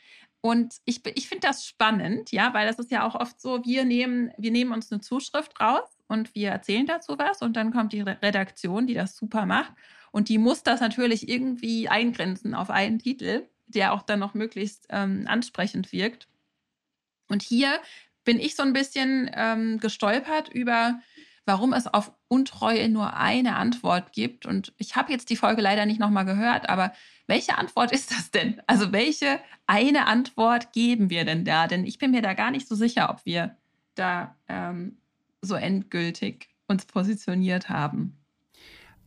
Und 0.42 0.76
ich, 0.86 1.02
ich 1.16 1.28
finde 1.28 1.48
das 1.48 1.66
spannend, 1.66 2.32
ja, 2.32 2.54
weil 2.54 2.68
das 2.68 2.78
ist 2.78 2.92
ja 2.92 3.08
auch 3.08 3.16
oft 3.16 3.42
so, 3.42 3.64
wir 3.64 3.84
nehmen, 3.84 4.32
wir 4.38 4.52
nehmen 4.52 4.74
uns 4.74 4.92
eine 4.92 5.02
Zuschrift 5.02 5.60
raus 5.60 5.90
und 6.08 6.36
wir 6.36 6.52
erzählen 6.52 6.86
dazu 6.86 7.16
was 7.18 7.42
und 7.42 7.56
dann 7.56 7.72
kommt 7.72 7.94
die 7.94 8.02
Redaktion, 8.02 8.86
die 8.86 8.94
das 8.94 9.16
super 9.16 9.48
macht 9.48 9.74
und 10.16 10.30
die 10.30 10.38
muss 10.38 10.64
das 10.64 10.80
natürlich 10.80 11.28
irgendwie 11.28 11.90
eingrenzen 11.90 12.56
auf 12.56 12.70
einen 12.70 13.00
Titel, 13.00 13.50
der 13.68 13.92
auch 13.92 14.02
dann 14.02 14.20
noch 14.20 14.34
möglichst 14.34 14.88
ähm, 14.90 15.26
ansprechend 15.28 15.92
wirkt. 15.92 16.30
Und 17.28 17.42
hier 17.42 17.82
bin 18.24 18.40
ich 18.40 18.56
so 18.56 18.64
ein 18.64 18.72
bisschen 18.72 19.30
ähm, 19.36 19.78
gestolpert 19.80 20.48
über 20.48 21.02
warum 21.46 21.74
es 21.74 21.86
auf 21.86 22.12
Untreue 22.28 22.90
nur 22.90 23.16
eine 23.16 23.56
Antwort 23.58 24.14
gibt. 24.14 24.46
Und 24.46 24.74
ich 24.78 24.96
habe 24.96 25.12
jetzt 25.12 25.30
die 25.30 25.36
Folge 25.36 25.62
leider 25.62 25.86
nicht 25.86 26.00
nochmal 26.00 26.26
gehört, 26.26 26.70
aber 26.70 26.94
welche 27.28 27.58
Antwort 27.58 27.92
ist 27.92 28.12
das 28.12 28.32
denn? 28.32 28.62
Also 28.68 28.92
welche 28.92 29.40
eine 29.68 30.08
Antwort 30.08 30.74
geben 30.74 31.10
wir 31.10 31.26
denn 31.26 31.46
da? 31.46 31.68
Denn 31.68 31.86
ich 31.86 32.00
bin 32.00 32.12
mir 32.12 32.22
da 32.22 32.34
gar 32.34 32.52
nicht 32.52 32.68
so 32.68 32.76
sicher, 32.76 33.10
ob 33.10 33.26
wir 33.26 33.58
da 33.96 34.36
ähm, 34.48 34.98
so 35.42 35.56
endgültig 35.56 36.50
uns 36.68 36.86
positioniert 36.86 37.70
haben. 37.70 38.25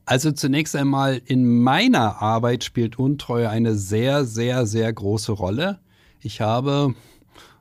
Also 0.09 0.33
zunächst 0.33 0.75
einmal 0.75 1.21
in 1.27 1.61
meiner 1.61 2.23
Arbeit 2.23 2.65
spielt 2.65 2.99
Untreue 2.99 3.51
eine 3.51 3.75
sehr, 3.75 4.25
sehr, 4.25 4.65
sehr 4.65 4.91
große 4.91 5.33
Rolle. 5.33 5.81
Ich 6.23 6.41
habe 6.41 6.95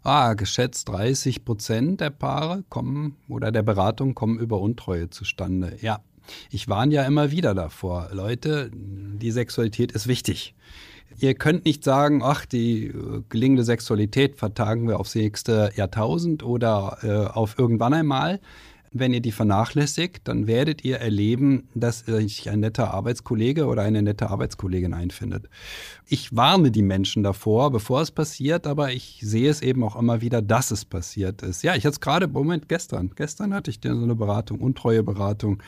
ah, 0.01 0.34
geschätzt 0.34 0.88
30 0.88 1.44
Prozent 1.44 2.00
der 2.00 2.10
Paare 2.10 2.63
kommen 2.70 3.18
oder 3.27 3.51
der 3.51 3.63
Beratung 3.63 4.16
kommen 4.16 4.39
über 4.39 4.62
Untreue 4.62 5.10
zustande. 5.10 5.75
Ja, 5.82 6.00
ich 6.50 6.70
warne 6.70 6.94
ja 6.94 7.04
immer 7.04 7.32
wieder 7.32 7.54
davor. 7.54 8.12
Leute, 8.13 8.72
die 8.74 9.32
Sexualität 9.32 9.92
ist 9.92 10.08
wichtig. 10.08 10.56
Ihr 11.20 11.34
könnt 11.34 11.66
nicht 11.66 11.84
sagen, 11.84 12.22
ach, 12.24 12.46
die 12.46 12.86
äh, 12.86 13.24
gelingende 13.27 13.66
Sexualität 13.66 14.38
vertagen 14.38 14.88
wir 14.88 15.01
aufs 15.01 15.16
nächste 15.16 15.72
Jahrtausend 15.75 16.44
oder 16.44 16.98
äh, 17.01 17.10
auf 17.27 17.60
irgendwann 17.60 17.94
einmal. 17.94 18.39
Wenn 18.91 19.13
ihr 19.13 19.22
die 19.22 19.32
vernachlässigt, 19.32 20.27
dann 20.27 20.48
werdet 20.48 20.84
ihr 20.84 20.98
erleben, 20.98 21.67
dass 21.75 22.00
sich 22.00 22.50
ein 22.50 22.62
netter 22.62 22.94
Arbeitskollege 22.94 23.65
oder 23.65 23.82
eine 23.84 24.01
nette 24.01 24.29
Arbeitskollegin 24.29 24.94
einfindet. 24.94 25.50
Ich 26.06 26.36
warne 26.36 26.72
die 26.72 26.82
Menschen 26.82 27.24
davor, 27.24 27.72
bevor 27.72 28.01
es 28.01 28.12
passiert, 28.12 28.65
aber 28.65 28.91
ich 28.91 29.20
sehe 29.22 29.50
es 29.50 29.62
eben 29.62 29.84
auch 29.84 29.96
immer 29.96 30.22
wieder, 30.22 30.41
dass 30.41 30.72
es 30.72 30.86
passiert 30.86 31.41
ist. 31.41 31.63
Ja, 31.63 31.75
ich 31.75 31.84
hatte 31.84 31.96
es 31.96 32.00
gerade, 32.00 32.27
Moment, 32.27 32.70
gestern. 32.70 33.12
Gestern 33.15 33.53
hatte 33.53 33.72
ich 33.72 33.79
so 33.84 33.89
eine 33.89 34.15
Beratung, 34.15 34.60
Untreue-Beratung. 34.62 35.62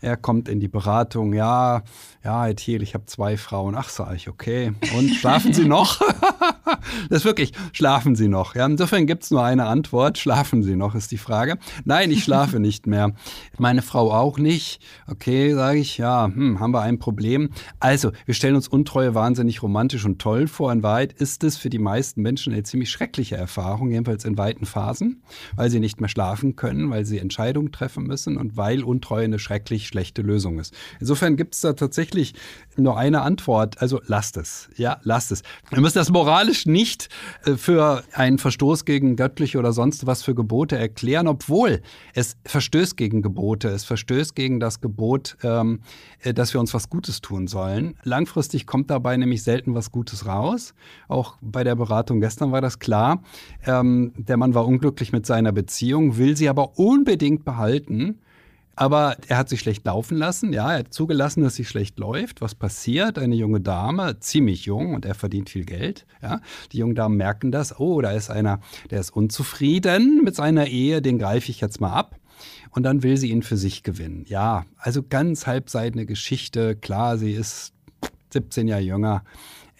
Er 0.00 0.16
kommt 0.16 0.48
in 0.48 0.60
die 0.60 0.68
Beratung, 0.68 1.32
ja, 1.32 1.82
ja, 2.22 2.44
Herr 2.44 2.54
ich 2.58 2.94
habe 2.94 3.06
zwei 3.06 3.36
Frauen. 3.36 3.74
Ach, 3.74 3.88
sage 3.88 4.16
ich, 4.16 4.28
okay. 4.28 4.72
Und 4.96 5.10
schlafen 5.14 5.54
Sie 5.54 5.64
noch? 5.64 6.00
das 7.08 7.20
ist 7.20 7.24
wirklich, 7.24 7.52
schlafen 7.72 8.14
Sie 8.16 8.28
noch? 8.28 8.54
Ja, 8.54 8.66
insofern 8.66 9.06
gibt 9.06 9.24
es 9.24 9.30
nur 9.30 9.42
eine 9.42 9.66
Antwort. 9.66 10.18
Schlafen 10.18 10.62
Sie 10.62 10.76
noch, 10.76 10.94
ist 10.94 11.10
die 11.10 11.18
Frage. 11.18 11.58
Nein, 11.84 12.10
ich 12.10 12.24
schlafe 12.24 12.57
nicht 12.58 12.86
mehr. 12.86 13.12
Meine 13.58 13.82
Frau 13.82 14.12
auch 14.12 14.38
nicht. 14.38 14.80
Okay, 15.06 15.54
sage 15.54 15.78
ich, 15.78 15.98
ja, 15.98 16.26
hm, 16.26 16.60
haben 16.60 16.72
wir 16.72 16.82
ein 16.82 16.98
Problem. 16.98 17.50
Also, 17.80 18.12
wir 18.26 18.34
stellen 18.34 18.54
uns 18.54 18.68
Untreue 18.68 19.14
wahnsinnig 19.14 19.62
romantisch 19.62 20.04
und 20.04 20.18
toll 20.20 20.48
vor. 20.48 20.72
In 20.72 20.82
Wahrheit 20.82 21.12
ist 21.12 21.44
es 21.44 21.56
für 21.56 21.70
die 21.70 21.78
meisten 21.78 22.22
Menschen 22.22 22.52
eine 22.52 22.62
ziemlich 22.62 22.90
schreckliche 22.90 23.36
Erfahrung, 23.36 23.90
jedenfalls 23.90 24.24
in 24.24 24.38
weiten 24.38 24.66
Phasen, 24.66 25.22
weil 25.56 25.70
sie 25.70 25.80
nicht 25.80 26.00
mehr 26.00 26.08
schlafen 26.08 26.56
können, 26.56 26.90
weil 26.90 27.04
sie 27.04 27.18
Entscheidungen 27.18 27.72
treffen 27.72 28.04
müssen 28.04 28.36
und 28.36 28.56
weil 28.56 28.82
Untreue 28.82 29.24
eine 29.24 29.38
schrecklich 29.38 29.86
schlechte 29.86 30.22
Lösung 30.22 30.58
ist. 30.58 30.74
Insofern 31.00 31.36
gibt 31.36 31.54
es 31.54 31.60
da 31.60 31.72
tatsächlich 31.72 32.34
nur 32.76 32.96
eine 32.96 33.22
Antwort. 33.22 33.80
Also 33.80 34.00
lasst 34.06 34.36
es. 34.36 34.68
Ja, 34.76 35.00
lasst 35.02 35.32
es. 35.32 35.42
Wir 35.70 35.80
müssen 35.80 35.98
das 35.98 36.10
moralisch 36.10 36.66
nicht 36.66 37.08
äh, 37.44 37.54
für 37.54 38.04
einen 38.12 38.38
Verstoß 38.38 38.84
gegen 38.84 39.16
göttliche 39.16 39.58
oder 39.58 39.72
sonst 39.72 40.06
was 40.06 40.22
für 40.22 40.34
Gebote 40.34 40.76
erklären, 40.76 41.28
obwohl 41.28 41.80
es 42.14 42.36
verstößt 42.48 42.96
gegen 42.96 43.22
Gebote. 43.22 43.68
Es 43.68 43.84
verstößt 43.84 44.34
gegen 44.34 44.58
das 44.58 44.80
Gebot, 44.80 45.36
ähm, 45.42 45.80
äh, 46.22 46.34
dass 46.34 46.54
wir 46.54 46.60
uns 46.60 46.74
was 46.74 46.88
Gutes 46.90 47.20
tun 47.20 47.46
sollen. 47.46 47.96
Langfristig 48.02 48.66
kommt 48.66 48.90
dabei 48.90 49.16
nämlich 49.16 49.42
selten 49.42 49.74
was 49.74 49.92
Gutes 49.92 50.26
raus. 50.26 50.74
Auch 51.08 51.36
bei 51.40 51.64
der 51.64 51.76
Beratung 51.76 52.20
gestern 52.20 52.52
war 52.52 52.60
das 52.60 52.78
klar. 52.78 53.22
Ähm, 53.66 54.12
der 54.16 54.36
Mann 54.36 54.54
war 54.54 54.66
unglücklich 54.66 55.12
mit 55.12 55.26
seiner 55.26 55.52
Beziehung, 55.52 56.16
will 56.16 56.36
sie 56.36 56.48
aber 56.48 56.78
unbedingt 56.78 57.44
behalten. 57.44 58.18
Aber 58.76 59.16
er 59.26 59.38
hat 59.38 59.48
sich 59.48 59.58
schlecht 59.58 59.84
laufen 59.84 60.16
lassen. 60.16 60.52
Ja, 60.52 60.70
er 60.72 60.78
hat 60.78 60.94
zugelassen, 60.94 61.42
dass 61.42 61.56
sie 61.56 61.64
schlecht 61.64 61.98
läuft. 61.98 62.40
Was 62.40 62.54
passiert? 62.54 63.18
Eine 63.18 63.34
junge 63.34 63.60
Dame, 63.60 64.20
ziemlich 64.20 64.66
jung 64.66 64.94
und 64.94 65.04
er 65.04 65.16
verdient 65.16 65.50
viel 65.50 65.64
Geld. 65.64 66.06
Ja, 66.22 66.40
die 66.70 66.78
jungen 66.78 66.94
Damen 66.94 67.16
merken 67.16 67.50
das. 67.50 67.80
Oh, 67.80 68.00
da 68.00 68.12
ist 68.12 68.30
einer, 68.30 68.60
der 68.92 69.00
ist 69.00 69.10
unzufrieden 69.10 70.22
mit 70.22 70.36
seiner 70.36 70.68
Ehe. 70.68 71.02
Den 71.02 71.18
greife 71.18 71.50
ich 71.50 71.60
jetzt 71.60 71.80
mal 71.80 71.92
ab. 71.92 72.20
Und 72.70 72.82
dann 72.82 73.02
will 73.02 73.16
sie 73.16 73.30
ihn 73.30 73.42
für 73.42 73.56
sich 73.56 73.82
gewinnen. 73.82 74.24
Ja, 74.28 74.64
also 74.76 75.02
ganz 75.02 75.46
halbseitene 75.46 76.06
Geschichte. 76.06 76.76
Klar, 76.76 77.18
sie 77.18 77.32
ist 77.32 77.72
17 78.30 78.68
Jahre 78.68 78.82
jünger 78.82 79.24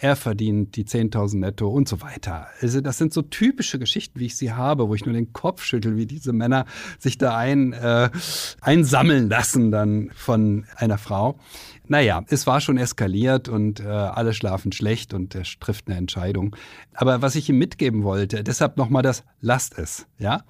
er 0.00 0.16
verdient 0.16 0.76
die 0.76 0.84
10.000 0.84 1.38
netto 1.38 1.68
und 1.68 1.88
so 1.88 2.00
weiter. 2.00 2.46
Also 2.60 2.80
das 2.80 2.98
sind 2.98 3.12
so 3.12 3.22
typische 3.22 3.78
Geschichten, 3.78 4.20
wie 4.20 4.26
ich 4.26 4.36
sie 4.36 4.52
habe, 4.52 4.88
wo 4.88 4.94
ich 4.94 5.04
nur 5.04 5.14
den 5.14 5.32
Kopf 5.32 5.64
schüttel, 5.64 5.96
wie 5.96 6.06
diese 6.06 6.32
Männer 6.32 6.66
sich 6.98 7.18
da 7.18 7.36
ein, 7.36 7.72
äh, 7.72 8.10
einsammeln 8.60 9.28
lassen 9.28 9.70
dann 9.70 10.10
von 10.14 10.66
einer 10.76 10.98
Frau. 10.98 11.38
Naja, 11.88 12.22
es 12.28 12.46
war 12.46 12.60
schon 12.60 12.76
eskaliert 12.76 13.48
und 13.48 13.80
äh, 13.80 13.86
alle 13.86 14.34
schlafen 14.34 14.72
schlecht 14.72 15.14
und 15.14 15.34
er 15.34 15.44
trifft 15.58 15.88
eine 15.88 15.96
Entscheidung. 15.96 16.54
Aber 16.92 17.22
was 17.22 17.34
ich 17.34 17.48
ihm 17.48 17.58
mitgeben 17.58 18.04
wollte, 18.04 18.44
deshalb 18.44 18.76
nochmal 18.76 19.02
das 19.02 19.24
Lasst 19.40 19.78
es, 19.78 20.06
ja, 20.18 20.42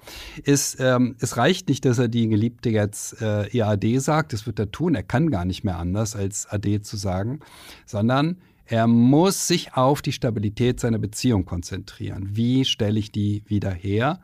ist, 0.43 0.77
ähm, 0.79 1.15
es 1.19 1.37
reicht 1.37 1.69
nicht, 1.69 1.85
dass 1.85 1.97
er 1.97 2.07
die 2.09 2.27
Geliebte 2.27 2.69
jetzt 2.69 3.21
äh, 3.21 3.47
EAD 3.57 4.01
sagt, 4.01 4.33
das 4.33 4.45
wird 4.45 4.59
er 4.59 4.71
tun, 4.71 4.95
er 4.95 5.03
kann 5.03 5.31
gar 5.31 5.45
nicht 5.45 5.63
mehr 5.63 5.77
anders 5.77 6.15
als 6.15 6.45
AD 6.47 6.81
zu 6.81 6.97
sagen, 6.97 7.39
sondern 7.85 8.37
er 8.69 8.85
muss 8.85 9.47
sich 9.47 9.73
auf 9.73 10.01
die 10.01 10.11
Stabilität 10.11 10.79
seiner 10.79 10.99
Beziehung 10.99 11.45
konzentrieren. 11.45 12.29
Wie 12.33 12.65
stelle 12.65 12.99
ich 12.99 13.11
die 13.11 13.43
wieder 13.47 13.71
her? 13.71 14.19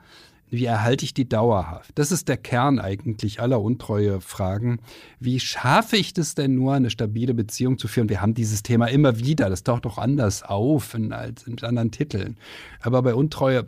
wie 0.51 0.65
erhalte 0.65 1.05
ich 1.05 1.13
die 1.13 1.27
dauerhaft? 1.27 1.91
Das 1.95 2.11
ist 2.11 2.27
der 2.27 2.37
Kern 2.37 2.79
eigentlich 2.79 3.41
aller 3.41 3.61
Untreue-Fragen. 3.61 4.79
Wie 5.19 5.39
schaffe 5.39 5.97
ich 5.97 6.13
das 6.13 6.35
denn 6.35 6.55
nur, 6.55 6.73
eine 6.73 6.89
stabile 6.89 7.33
Beziehung 7.33 7.77
zu 7.77 7.87
führen? 7.87 8.09
Wir 8.09 8.21
haben 8.21 8.33
dieses 8.33 8.63
Thema 8.63 8.85
immer 8.85 9.19
wieder, 9.19 9.49
das 9.49 9.63
taucht 9.63 9.85
doch 9.85 9.97
anders 9.97 10.43
auf 10.43 10.93
in, 10.93 11.11
als 11.13 11.43
in 11.43 11.61
anderen 11.63 11.91
Titeln. 11.91 12.37
Aber 12.79 13.01
bei 13.01 13.15
Untreue 13.15 13.65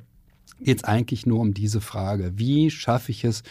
geht 0.62 0.78
es 0.78 0.84
eigentlich 0.84 1.26
nur 1.26 1.40
um 1.40 1.54
diese 1.54 1.82
Frage. 1.82 2.34
Wie 2.36 2.70
schaffe 2.70 3.12
ich 3.12 3.24
es, 3.24 3.44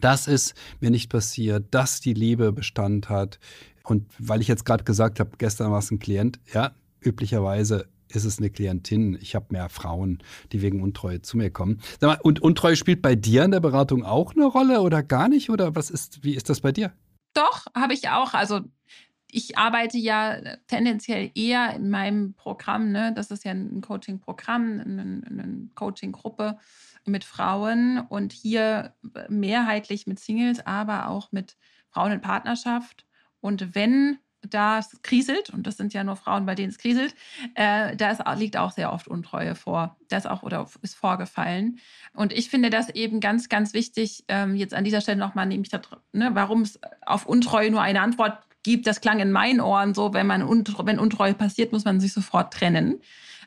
dass 0.00 0.28
es 0.28 0.54
mir 0.80 0.90
nicht 0.90 1.10
passiert, 1.10 1.66
dass 1.72 2.00
die 2.00 2.14
Liebe 2.14 2.52
Bestand 2.52 3.08
hat? 3.08 3.38
Und 3.86 4.06
weil 4.18 4.40
ich 4.40 4.48
jetzt 4.48 4.64
gerade 4.64 4.84
gesagt 4.84 5.20
habe, 5.20 5.30
gestern 5.38 5.70
war 5.70 5.78
es 5.78 5.90
ein 5.90 5.98
Klient, 5.98 6.40
ja, 6.52 6.72
üblicherweise 7.00 7.88
ist 8.08 8.24
es 8.24 8.38
eine 8.38 8.50
Klientin. 8.50 9.18
Ich 9.20 9.34
habe 9.34 9.46
mehr 9.50 9.68
Frauen, 9.68 10.22
die 10.52 10.62
wegen 10.62 10.82
Untreue 10.82 11.22
zu 11.22 11.36
mir 11.36 11.50
kommen. 11.50 11.80
Und 12.22 12.40
Untreue 12.40 12.76
spielt 12.76 13.02
bei 13.02 13.14
dir 13.14 13.44
in 13.44 13.50
der 13.50 13.60
Beratung 13.60 14.04
auch 14.04 14.32
eine 14.34 14.46
Rolle 14.46 14.80
oder 14.80 15.02
gar 15.02 15.28
nicht? 15.28 15.50
Oder 15.50 15.74
was 15.74 15.90
ist, 15.90 16.22
wie 16.22 16.34
ist 16.34 16.48
das 16.48 16.60
bei 16.60 16.72
dir? 16.72 16.92
Doch, 17.34 17.66
habe 17.74 17.94
ich 17.94 18.08
auch. 18.08 18.34
Also 18.34 18.60
ich 19.30 19.58
arbeite 19.58 19.98
ja 19.98 20.38
tendenziell 20.68 21.30
eher 21.34 21.74
in 21.74 21.90
meinem 21.90 22.34
Programm, 22.34 22.92
ne? 22.92 23.12
das 23.14 23.30
ist 23.30 23.44
ja 23.44 23.50
ein 23.50 23.80
Coaching-Programm, 23.80 24.80
eine, 24.80 25.22
eine 25.28 25.68
Coaching-Gruppe 25.74 26.58
mit 27.04 27.24
Frauen 27.24 28.00
und 28.08 28.32
hier 28.32 28.94
mehrheitlich 29.28 30.06
mit 30.06 30.20
Singles, 30.20 30.64
aber 30.64 31.08
auch 31.08 31.32
mit 31.32 31.56
Frauen 31.90 32.12
in 32.12 32.20
Partnerschaft. 32.20 33.06
Und 33.40 33.74
wenn 33.74 34.18
da 34.42 34.78
es 34.78 35.00
kriselt, 35.02 35.50
und 35.50 35.66
das 35.66 35.76
sind 35.76 35.92
ja 35.92 36.04
nur 36.04 36.16
Frauen, 36.16 36.46
bei 36.46 36.54
denen 36.54 36.70
es 36.70 36.78
kriselt, 36.78 37.14
äh, 37.54 37.96
da 37.96 38.32
liegt 38.34 38.56
auch 38.56 38.70
sehr 38.70 38.92
oft 38.92 39.08
Untreue 39.08 39.54
vor. 39.54 39.96
Das 40.08 40.26
auch 40.26 40.42
oder 40.42 40.68
ist 40.82 40.94
vorgefallen. 40.94 41.78
Und 42.14 42.32
ich 42.32 42.48
finde 42.48 42.70
das 42.70 42.88
eben 42.90 43.20
ganz, 43.20 43.48
ganz 43.48 43.74
wichtig, 43.74 44.24
ähm, 44.28 44.54
jetzt 44.54 44.74
an 44.74 44.84
dieser 44.84 45.00
Stelle 45.00 45.18
nochmal, 45.18 45.46
nämlich, 45.46 45.72
ne, 46.12 46.30
warum 46.32 46.62
es 46.62 46.78
auf 47.04 47.26
Untreue 47.26 47.70
nur 47.70 47.82
eine 47.82 48.00
Antwort 48.00 48.38
gibt. 48.62 48.86
Das 48.86 49.00
klang 49.00 49.20
in 49.20 49.32
meinen 49.32 49.60
Ohren 49.60 49.94
so, 49.94 50.12
wenn 50.12 50.26
man 50.26 50.42
Untreue, 50.42 50.86
wenn 50.86 50.98
Untreue 50.98 51.34
passiert, 51.34 51.72
muss 51.72 51.84
man 51.84 52.00
sich 52.00 52.12
sofort 52.12 52.52
trennen. 52.52 53.00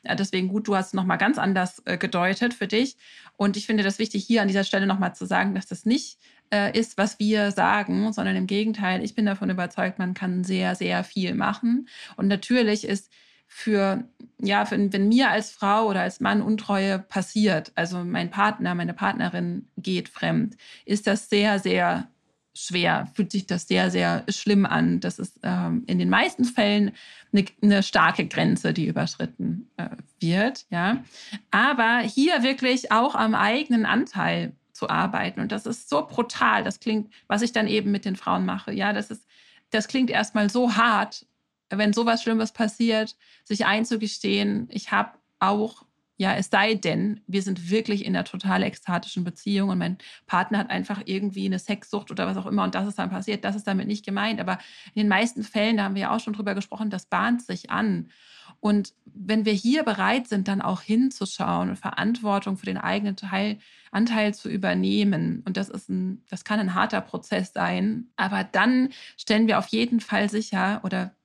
Ja, 0.04 0.16
deswegen 0.16 0.48
gut, 0.48 0.68
du 0.68 0.76
hast 0.76 0.88
es 0.88 0.94
nochmal 0.94 1.18
ganz 1.18 1.38
anders 1.38 1.82
äh, 1.86 1.98
gedeutet 1.98 2.54
für 2.54 2.68
dich. 2.68 2.96
Und 3.36 3.58
ich 3.58 3.66
finde 3.66 3.84
das 3.84 4.00
wichtig, 4.00 4.24
hier 4.24 4.42
an 4.42 4.48
dieser 4.48 4.64
Stelle 4.64 4.88
nochmal 4.88 5.14
zu 5.14 5.26
sagen, 5.26 5.56
dass 5.56 5.66
das 5.66 5.86
nicht 5.86 6.20
äh, 6.54 6.78
ist, 6.78 6.98
was 6.98 7.20
wir 7.20 7.52
sagen, 7.52 8.12
sondern 8.14 8.36
im 8.36 8.48
Gegenteil, 8.48 9.04
ich 9.04 9.16
bin 9.16 9.26
davon 9.26 9.50
überzeugt, 9.50 10.00
man 10.00 10.14
kann 10.14 10.44
sehr, 10.44 10.76
sehr 10.76 11.04
viel 11.04 11.36
machen. 11.36 11.88
Und 12.16 12.28
natürlich 12.28 12.86
ist 12.86 13.12
für, 13.48 14.04
ja, 14.40 14.66
für, 14.66 14.94
wenn 14.94 15.10
mir 15.10 15.32
als 15.32 15.52
Frau 15.52 15.88
oder 15.88 16.02
als 16.02 16.20
Mann 16.20 16.42
Untreue 16.42 17.00
passiert, 17.00 17.72
also 17.76 18.04
mein 18.04 18.30
Partner, 18.30 18.76
meine 18.76 18.94
Partnerin 18.94 19.68
geht 19.78 20.10
fremd, 20.10 20.56
ist 20.86 21.08
das 21.08 21.30
sehr, 21.30 21.60
sehr 21.60 22.08
schwer, 22.54 23.08
fühlt 23.14 23.32
sich 23.32 23.48
das 23.48 23.68
sehr, 23.68 23.90
sehr 23.90 24.26
schlimm 24.30 24.66
an. 24.66 25.00
Das 25.00 25.18
ist 25.18 25.40
ähm, 25.44 25.84
in 25.88 25.98
den 25.98 26.10
meisten 26.10 26.44
Fällen 26.44 26.92
eine, 27.32 27.46
eine 27.62 27.84
starke 27.84 28.28
Grenze, 28.28 28.74
die 28.74 28.88
überschritten 28.88 29.70
äh, 29.78 29.90
wird. 30.20 30.66
Ja. 30.70 31.04
Aber 31.52 32.00
hier 32.00 32.44
wirklich 32.44 32.92
auch 32.92 33.16
am 33.16 33.34
eigenen 33.34 33.86
Anteil 33.86 34.54
zu 34.80 34.90
arbeiten. 34.90 35.42
Und 35.42 35.52
das 35.52 35.66
ist 35.66 35.90
so 35.90 36.08
brutal. 36.08 36.64
Das 36.64 36.80
klingt, 36.80 37.14
was 37.28 37.42
ich 37.42 37.52
dann 37.52 37.68
eben 37.68 37.92
mit 37.92 38.06
den 38.06 38.16
Frauen 38.16 38.46
mache. 38.46 38.72
Ja, 38.72 38.94
das 38.94 39.12
ist, 39.12 39.28
das 39.72 39.88
klingt 39.88 40.10
erstmal 40.10 40.50
so 40.50 40.76
hart, 40.76 41.26
wenn 41.70 41.94
sowas 41.94 42.24
Schlimmes 42.24 42.54
passiert, 42.54 43.16
sich 43.44 43.66
einzugestehen, 43.66 44.68
ich 44.72 44.92
habe 44.92 45.12
auch 45.40 45.86
ja, 46.22 46.36
es 46.36 46.50
sei 46.50 46.76
denn, 46.76 47.22
wir 47.28 47.42
sind 47.42 47.70
wirklich 47.70 48.04
in 48.04 48.14
einer 48.14 48.26
total 48.26 48.64
ekstatischen 48.64 49.24
Beziehung 49.24 49.70
und 49.70 49.78
mein 49.78 49.98
Partner 50.28 50.58
hat 50.58 50.70
einfach 50.70 51.02
irgendwie 51.06 51.46
eine 51.46 51.60
Sexsucht 51.60 52.12
oder 52.12 52.28
was 52.28 52.36
auch 52.36 52.46
immer 52.46 52.66
und 52.66 52.76
das 52.76 52.90
ist 52.90 53.00
dann 53.00 53.10
passiert. 53.10 53.46
Das 53.46 53.56
ist 53.56 53.66
damit 53.66 53.88
nicht 53.88 54.06
gemeint. 54.06 54.42
Aber 54.42 54.58
in 54.94 55.04
den 55.04 55.08
meisten 55.08 55.44
Fällen, 55.44 55.78
da 55.78 55.84
haben 55.84 55.96
wir 55.96 56.02
ja 56.02 56.14
auch 56.14 56.20
schon 56.20 56.34
drüber 56.34 56.56
gesprochen, 56.56 56.90
das 56.90 57.06
bahnt 57.06 57.42
sich 57.42 57.70
an. 57.70 58.10
Und 58.60 58.94
wenn 59.06 59.46
wir 59.46 59.54
hier 59.54 59.84
bereit 59.84 60.28
sind, 60.28 60.48
dann 60.48 60.62
auch 60.62 60.82
hinzuschauen 60.82 61.70
und 61.70 61.78
Verantwortung 61.78 62.58
für 62.58 62.66
den 62.66 62.78
eigenen 62.78 63.16
Teil, 63.16 63.58
Anteil 63.92 64.34
zu 64.34 64.50
übernehmen, 64.50 65.44
und 65.46 65.58
das 65.58 65.70
ist 65.70 65.90
ein, 65.90 66.24
das 66.30 66.44
kann 66.44 66.60
ein 66.60 66.74
harter 66.74 67.02
Prozess 67.02 67.54
sein, 67.54 68.08
aber 68.18 68.44
dann 68.44 68.90
stellen 69.18 69.48
wir 69.48 69.60
auf 69.60 69.68
jeden 69.68 70.00
Fall 70.00 70.30
sicher 70.30 70.82
oder 70.84 71.16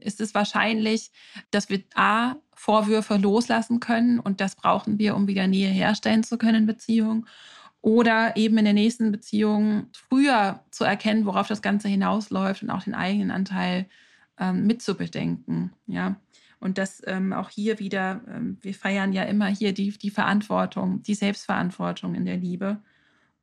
ist 0.00 0.20
es 0.20 0.34
wahrscheinlich, 0.34 1.10
dass 1.50 1.68
wir 1.68 1.82
A, 1.94 2.36
Vorwürfe 2.54 3.16
loslassen 3.16 3.80
können 3.80 4.18
und 4.18 4.40
das 4.40 4.54
brauchen 4.56 4.98
wir, 4.98 5.16
um 5.16 5.26
wieder 5.26 5.46
Nähe 5.46 5.68
herstellen 5.68 6.22
zu 6.24 6.38
können 6.38 6.62
in 6.62 6.66
Beziehungen. 6.66 7.26
Oder 7.82 8.36
eben 8.36 8.56
in 8.56 8.64
der 8.64 8.72
nächsten 8.72 9.12
Beziehung 9.12 9.88
früher 9.92 10.64
zu 10.70 10.84
erkennen, 10.84 11.26
worauf 11.26 11.48
das 11.48 11.60
Ganze 11.60 11.88
hinausläuft 11.88 12.62
und 12.62 12.70
auch 12.70 12.84
den 12.84 12.94
eigenen 12.94 13.30
Anteil 13.30 13.86
ähm, 14.38 14.66
mitzubedenken. 14.66 15.72
Ja. 15.86 16.16
Und 16.60 16.78
das 16.78 17.02
ähm, 17.06 17.32
auch 17.32 17.50
hier 17.50 17.78
wieder, 17.78 18.22
ähm, 18.28 18.58
wir 18.62 18.74
feiern 18.74 19.12
ja 19.12 19.24
immer 19.24 19.46
hier 19.48 19.72
die, 19.74 19.90
die 19.90 20.10
Verantwortung, 20.10 21.02
die 21.02 21.14
Selbstverantwortung 21.14 22.14
in 22.14 22.24
der 22.24 22.36
Liebe. 22.36 22.80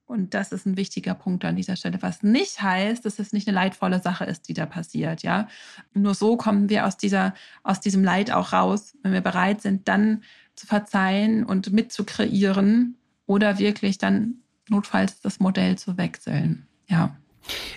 Und 0.05 0.33
das 0.33 0.51
ist 0.51 0.65
ein 0.65 0.75
wichtiger 0.75 1.13
Punkt 1.13 1.45
an 1.45 1.55
dieser 1.55 1.75
Stelle, 1.75 2.01
was 2.01 2.21
nicht 2.21 2.61
heißt, 2.61 3.05
dass 3.05 3.19
es 3.19 3.31
nicht 3.31 3.47
eine 3.47 3.55
leidvolle 3.55 4.01
Sache 4.01 4.25
ist, 4.25 4.49
die 4.49 4.53
da 4.53 4.65
passiert. 4.65 5.23
Ja, 5.23 5.47
nur 5.93 6.15
so 6.15 6.35
kommen 6.35 6.67
wir 6.67 6.85
aus 6.85 6.97
dieser, 6.97 7.33
aus 7.63 7.79
diesem 7.79 8.03
Leid 8.03 8.31
auch 8.31 8.51
raus, 8.51 8.97
wenn 9.03 9.13
wir 9.13 9.21
bereit 9.21 9.61
sind, 9.61 9.87
dann 9.87 10.23
zu 10.55 10.67
verzeihen 10.67 11.45
und 11.45 11.71
mitzukreieren 11.71 12.97
oder 13.25 13.57
wirklich 13.57 13.99
dann 13.99 14.41
notfalls 14.67 15.21
das 15.21 15.39
Modell 15.39 15.77
zu 15.77 15.97
wechseln. 15.97 16.67
Ja. 16.87 17.15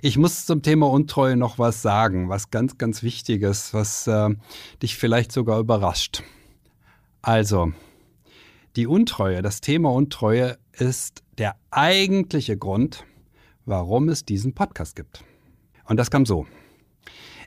Ich 0.02 0.18
muss 0.18 0.46
zum 0.46 0.62
Thema 0.62 0.88
Untreue 0.90 1.36
noch 1.36 1.58
was 1.58 1.82
sagen, 1.82 2.28
was 2.28 2.50
ganz, 2.50 2.78
ganz 2.78 3.02
Wichtiges, 3.02 3.74
was 3.74 4.06
äh, 4.06 4.30
dich 4.82 4.96
vielleicht 4.96 5.32
sogar 5.32 5.58
überrascht. 5.58 6.22
Also, 7.22 7.72
die 8.76 8.86
Untreue, 8.86 9.40
das 9.40 9.60
Thema 9.60 9.92
Untreue 9.92 10.58
ist 10.72 11.22
der 11.38 11.56
eigentliche 11.70 12.56
Grund, 12.56 13.04
warum 13.64 14.08
es 14.08 14.24
diesen 14.24 14.54
Podcast 14.54 14.96
gibt. 14.96 15.24
Und 15.86 15.96
das 15.96 16.10
kam 16.10 16.26
so. 16.26 16.46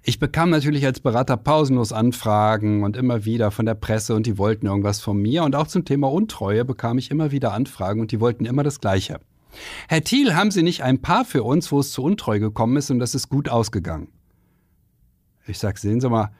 Ich 0.03 0.19
bekam 0.19 0.49
natürlich 0.49 0.85
als 0.85 1.01
Berater 1.01 1.35
pausenlos 1.35 1.91
Anfragen 1.91 2.83
und 2.83 2.95
immer 2.95 3.25
wieder 3.25 3.51
von 3.51 3.65
der 3.65 3.75
Presse 3.75 4.15
und 4.15 4.25
die 4.25 4.37
wollten 4.37 4.67
irgendwas 4.67 5.01
von 5.01 5.17
mir. 5.17 5.43
Und 5.43 5.55
auch 5.55 5.67
zum 5.67 5.83
Thema 5.83 6.09
Untreue 6.09 6.63
bekam 6.63 6.97
ich 6.97 7.11
immer 7.11 7.31
wieder 7.31 7.51
Anfragen 7.51 7.99
und 7.99 8.11
die 8.11 8.21
wollten 8.21 8.45
immer 8.45 8.63
das 8.63 8.79
Gleiche. 8.79 9.19
Herr 9.87 10.03
Thiel, 10.03 10.35
haben 10.35 10.51
Sie 10.51 10.63
nicht 10.63 10.83
ein 10.83 11.01
Paar 11.01 11.25
für 11.25 11.43
uns, 11.43 11.71
wo 11.71 11.79
es 11.79 11.91
zu 11.91 12.03
Untreue 12.03 12.39
gekommen 12.39 12.77
ist 12.77 12.91
und 12.91 12.99
das 12.99 13.15
ist 13.15 13.29
gut 13.29 13.49
ausgegangen? 13.49 14.09
Ich 15.47 15.59
sag, 15.59 15.77
sehen 15.77 16.01
Sie 16.01 16.09
mal, 16.09 16.31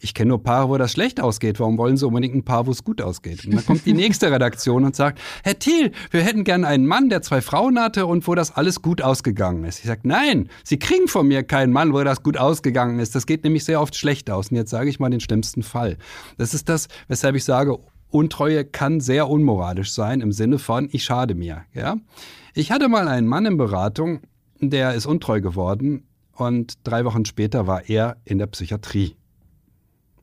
ich 0.00 0.14
kenne 0.14 0.30
nur 0.30 0.42
Paare, 0.42 0.68
wo 0.68 0.76
das 0.76 0.92
schlecht 0.92 1.20
ausgeht. 1.20 1.60
Warum 1.60 1.78
wollen 1.78 1.96
Sie 1.96 2.06
unbedingt 2.06 2.34
ein 2.34 2.44
Paar, 2.44 2.66
wo 2.66 2.70
es 2.70 2.84
gut 2.84 3.00
ausgeht? 3.00 3.44
Und 3.44 3.54
dann 3.54 3.64
kommt 3.64 3.86
die 3.86 3.92
nächste 3.92 4.30
Redaktion 4.30 4.84
und 4.84 4.96
sagt, 4.96 5.18
Herr 5.42 5.58
Thiel, 5.58 5.92
wir 6.10 6.22
hätten 6.22 6.44
gerne 6.44 6.66
einen 6.66 6.86
Mann, 6.86 7.08
der 7.08 7.22
zwei 7.22 7.40
Frauen 7.40 7.78
hatte 7.78 8.06
und 8.06 8.26
wo 8.26 8.34
das 8.34 8.54
alles 8.54 8.82
gut 8.82 9.02
ausgegangen 9.02 9.64
ist. 9.64 9.80
Ich 9.80 9.86
sage, 9.86 10.02
nein, 10.04 10.48
Sie 10.64 10.78
kriegen 10.78 11.08
von 11.08 11.26
mir 11.26 11.42
keinen 11.42 11.72
Mann, 11.72 11.92
wo 11.92 12.02
das 12.02 12.22
gut 12.22 12.36
ausgegangen 12.36 12.98
ist. 12.98 13.14
Das 13.14 13.26
geht 13.26 13.44
nämlich 13.44 13.64
sehr 13.64 13.80
oft 13.80 13.96
schlecht 13.96 14.30
aus. 14.30 14.50
Und 14.50 14.56
jetzt 14.56 14.70
sage 14.70 14.90
ich 14.90 15.00
mal 15.00 15.10
den 15.10 15.20
schlimmsten 15.20 15.62
Fall. 15.62 15.96
Das 16.36 16.54
ist 16.54 16.68
das, 16.68 16.88
weshalb 17.08 17.36
ich 17.36 17.44
sage, 17.44 17.78
Untreue 18.10 18.64
kann 18.64 19.00
sehr 19.00 19.28
unmoralisch 19.28 19.92
sein 19.92 20.20
im 20.20 20.32
Sinne 20.32 20.58
von, 20.58 20.88
ich 20.92 21.04
schade 21.04 21.34
mir. 21.34 21.64
Ja? 21.74 21.96
Ich 22.58 22.72
hatte 22.72 22.88
mal 22.88 23.06
einen 23.06 23.26
Mann 23.26 23.44
in 23.44 23.58
Beratung, 23.58 24.20
der 24.60 24.94
ist 24.94 25.04
untreu 25.04 25.42
geworden 25.42 26.04
und 26.32 26.72
drei 26.84 27.04
Wochen 27.04 27.26
später 27.26 27.66
war 27.66 27.90
er 27.90 28.16
in 28.24 28.38
der 28.38 28.46
Psychiatrie. 28.46 29.14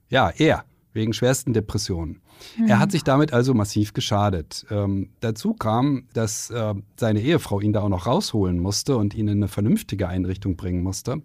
Ja, 0.10 0.32
er, 0.36 0.66
wegen 0.94 1.14
schwersten 1.14 1.54
Depressionen. 1.54 2.22
Mhm. 2.58 2.70
Er 2.70 2.80
hat 2.80 2.92
sich 2.92 3.04
damit 3.04 3.34
also 3.34 3.54
massiv 3.54 3.94
geschadet. 3.94 4.66
Ähm, 4.72 5.12
dazu 5.20 5.54
kam, 5.54 6.08
dass 6.16 6.50
äh, 6.50 6.74
seine 7.00 7.22
Ehefrau 7.22 7.62
ihn 7.62 7.72
da 7.72 7.82
auch 7.82 7.90
noch 7.90 8.08
rausholen 8.08 8.58
musste 8.58 8.98
und 8.98 9.14
ihn 9.14 9.28
in 9.28 9.38
eine 9.38 9.48
vernünftige 9.48 10.08
Einrichtung 10.08 10.56
bringen 10.56 10.82
musste. 10.82 11.22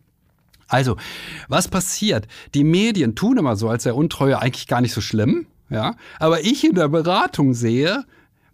Also, 0.67 0.99
was 1.49 1.69
passiert? 1.69 2.29
Die 2.53 2.65
Medien 2.65 3.15
tun 3.15 3.39
immer 3.39 3.57
so, 3.57 3.71
als 3.71 3.85
sei 3.85 3.95
Untreue 3.95 4.43
eigentlich 4.43 4.67
gar 4.67 4.83
nicht 4.83 4.93
so 4.93 5.01
schlimm. 5.01 5.47
Ja, 5.71 5.97
aber 6.19 6.43
ich 6.43 6.65
in 6.65 6.75
der 6.75 6.89
Beratung 6.89 7.55
sehe, 7.55 8.05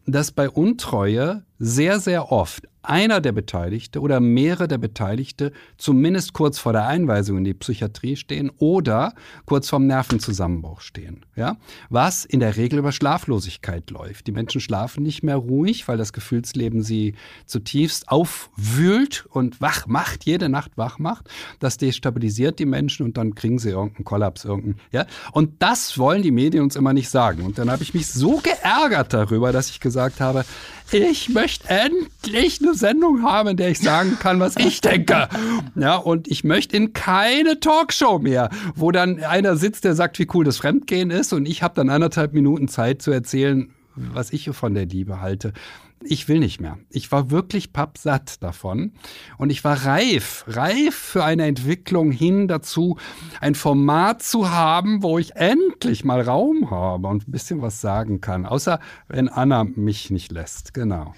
dass 0.06 0.32
bei 0.32 0.48
Untreue 0.48 1.44
sehr, 1.58 2.00
sehr 2.00 2.30
oft 2.32 2.68
einer 2.84 3.20
der 3.20 3.32
Beteiligten 3.32 3.98
oder 3.98 4.20
mehrere 4.20 4.68
der 4.68 4.78
Beteiligten 4.78 5.50
zumindest 5.78 6.32
kurz 6.32 6.58
vor 6.58 6.72
der 6.72 6.86
Einweisung 6.86 7.38
in 7.38 7.44
die 7.44 7.54
Psychiatrie 7.54 8.16
stehen 8.16 8.50
oder 8.58 9.14
kurz 9.46 9.68
vorm 9.68 9.86
Nervenzusammenbruch 9.86 10.80
stehen. 10.80 11.24
Ja? 11.36 11.56
Was 11.90 12.24
in 12.24 12.40
der 12.40 12.56
Regel 12.56 12.78
über 12.78 12.92
Schlaflosigkeit 12.92 13.90
läuft. 13.90 14.26
Die 14.26 14.32
Menschen 14.32 14.60
schlafen 14.60 15.02
nicht 15.02 15.22
mehr 15.22 15.36
ruhig, 15.36 15.88
weil 15.88 15.96
das 15.96 16.12
Gefühlsleben 16.12 16.82
sie 16.82 17.14
zutiefst 17.46 18.08
aufwühlt 18.08 19.26
und 19.30 19.60
wach 19.60 19.86
macht, 19.86 20.24
jede 20.24 20.48
Nacht 20.48 20.72
wach 20.76 20.98
macht. 20.98 21.28
Das 21.58 21.76
destabilisiert 21.76 22.58
die 22.58 22.66
Menschen 22.66 23.06
und 23.06 23.16
dann 23.16 23.34
kriegen 23.34 23.58
sie 23.58 23.70
irgendeinen 23.70 24.04
Kollaps. 24.04 24.44
Irgendeinen, 24.44 24.80
ja? 24.92 25.06
Und 25.32 25.62
das 25.62 25.98
wollen 25.98 26.22
die 26.22 26.30
Medien 26.30 26.62
uns 26.62 26.76
immer 26.76 26.92
nicht 26.92 27.08
sagen. 27.08 27.42
Und 27.42 27.58
dann 27.58 27.70
habe 27.70 27.82
ich 27.82 27.94
mich 27.94 28.08
so 28.08 28.38
geärgert 28.38 29.12
darüber, 29.12 29.52
dass 29.52 29.70
ich 29.70 29.80
gesagt 29.80 30.20
habe, 30.20 30.44
ich 30.90 31.30
möchte 31.30 31.68
endlich 31.68 32.60
eine 32.60 32.73
Sendung 32.74 33.22
haben, 33.22 33.50
in 33.50 33.56
der 33.56 33.70
ich 33.70 33.78
sagen 33.78 34.18
kann, 34.18 34.40
was 34.40 34.56
ich 34.56 34.80
denke. 34.80 35.28
Ja, 35.74 35.96
und 35.96 36.28
ich 36.28 36.44
möchte 36.44 36.76
in 36.76 36.92
keine 36.92 37.60
Talkshow 37.60 38.18
mehr, 38.18 38.50
wo 38.74 38.90
dann 38.90 39.22
einer 39.22 39.56
sitzt, 39.56 39.84
der 39.84 39.94
sagt, 39.94 40.18
wie 40.18 40.28
cool 40.34 40.44
das 40.44 40.58
Fremdgehen 40.58 41.10
ist 41.10 41.32
und 41.32 41.46
ich 41.46 41.62
habe 41.62 41.74
dann 41.74 41.88
anderthalb 41.88 42.32
Minuten 42.32 42.68
Zeit 42.68 43.02
zu 43.02 43.10
erzählen, 43.10 43.70
was 43.96 44.32
ich 44.32 44.50
von 44.50 44.74
der 44.74 44.86
Liebe 44.86 45.20
halte 45.20 45.52
ich 46.04 46.28
will 46.28 46.38
nicht 46.38 46.60
mehr. 46.60 46.78
Ich 46.90 47.10
war 47.12 47.30
wirklich 47.30 47.72
pappsatt 47.72 48.42
davon 48.42 48.92
und 49.38 49.50
ich 49.50 49.64
war 49.64 49.86
reif, 49.86 50.44
reif 50.46 50.94
für 50.94 51.24
eine 51.24 51.46
Entwicklung 51.46 52.10
hin 52.10 52.48
dazu, 52.48 52.98
ein 53.40 53.54
Format 53.54 54.22
zu 54.22 54.50
haben, 54.50 55.02
wo 55.02 55.18
ich 55.18 55.36
endlich 55.36 56.04
mal 56.04 56.20
Raum 56.20 56.70
habe 56.70 57.08
und 57.08 57.28
ein 57.28 57.32
bisschen 57.32 57.62
was 57.62 57.80
sagen 57.80 58.20
kann. 58.20 58.46
Außer 58.46 58.80
wenn 59.08 59.28
Anna 59.28 59.64
mich 59.64 60.10
nicht 60.10 60.30
lässt. 60.30 60.74
Genau. 60.74 61.14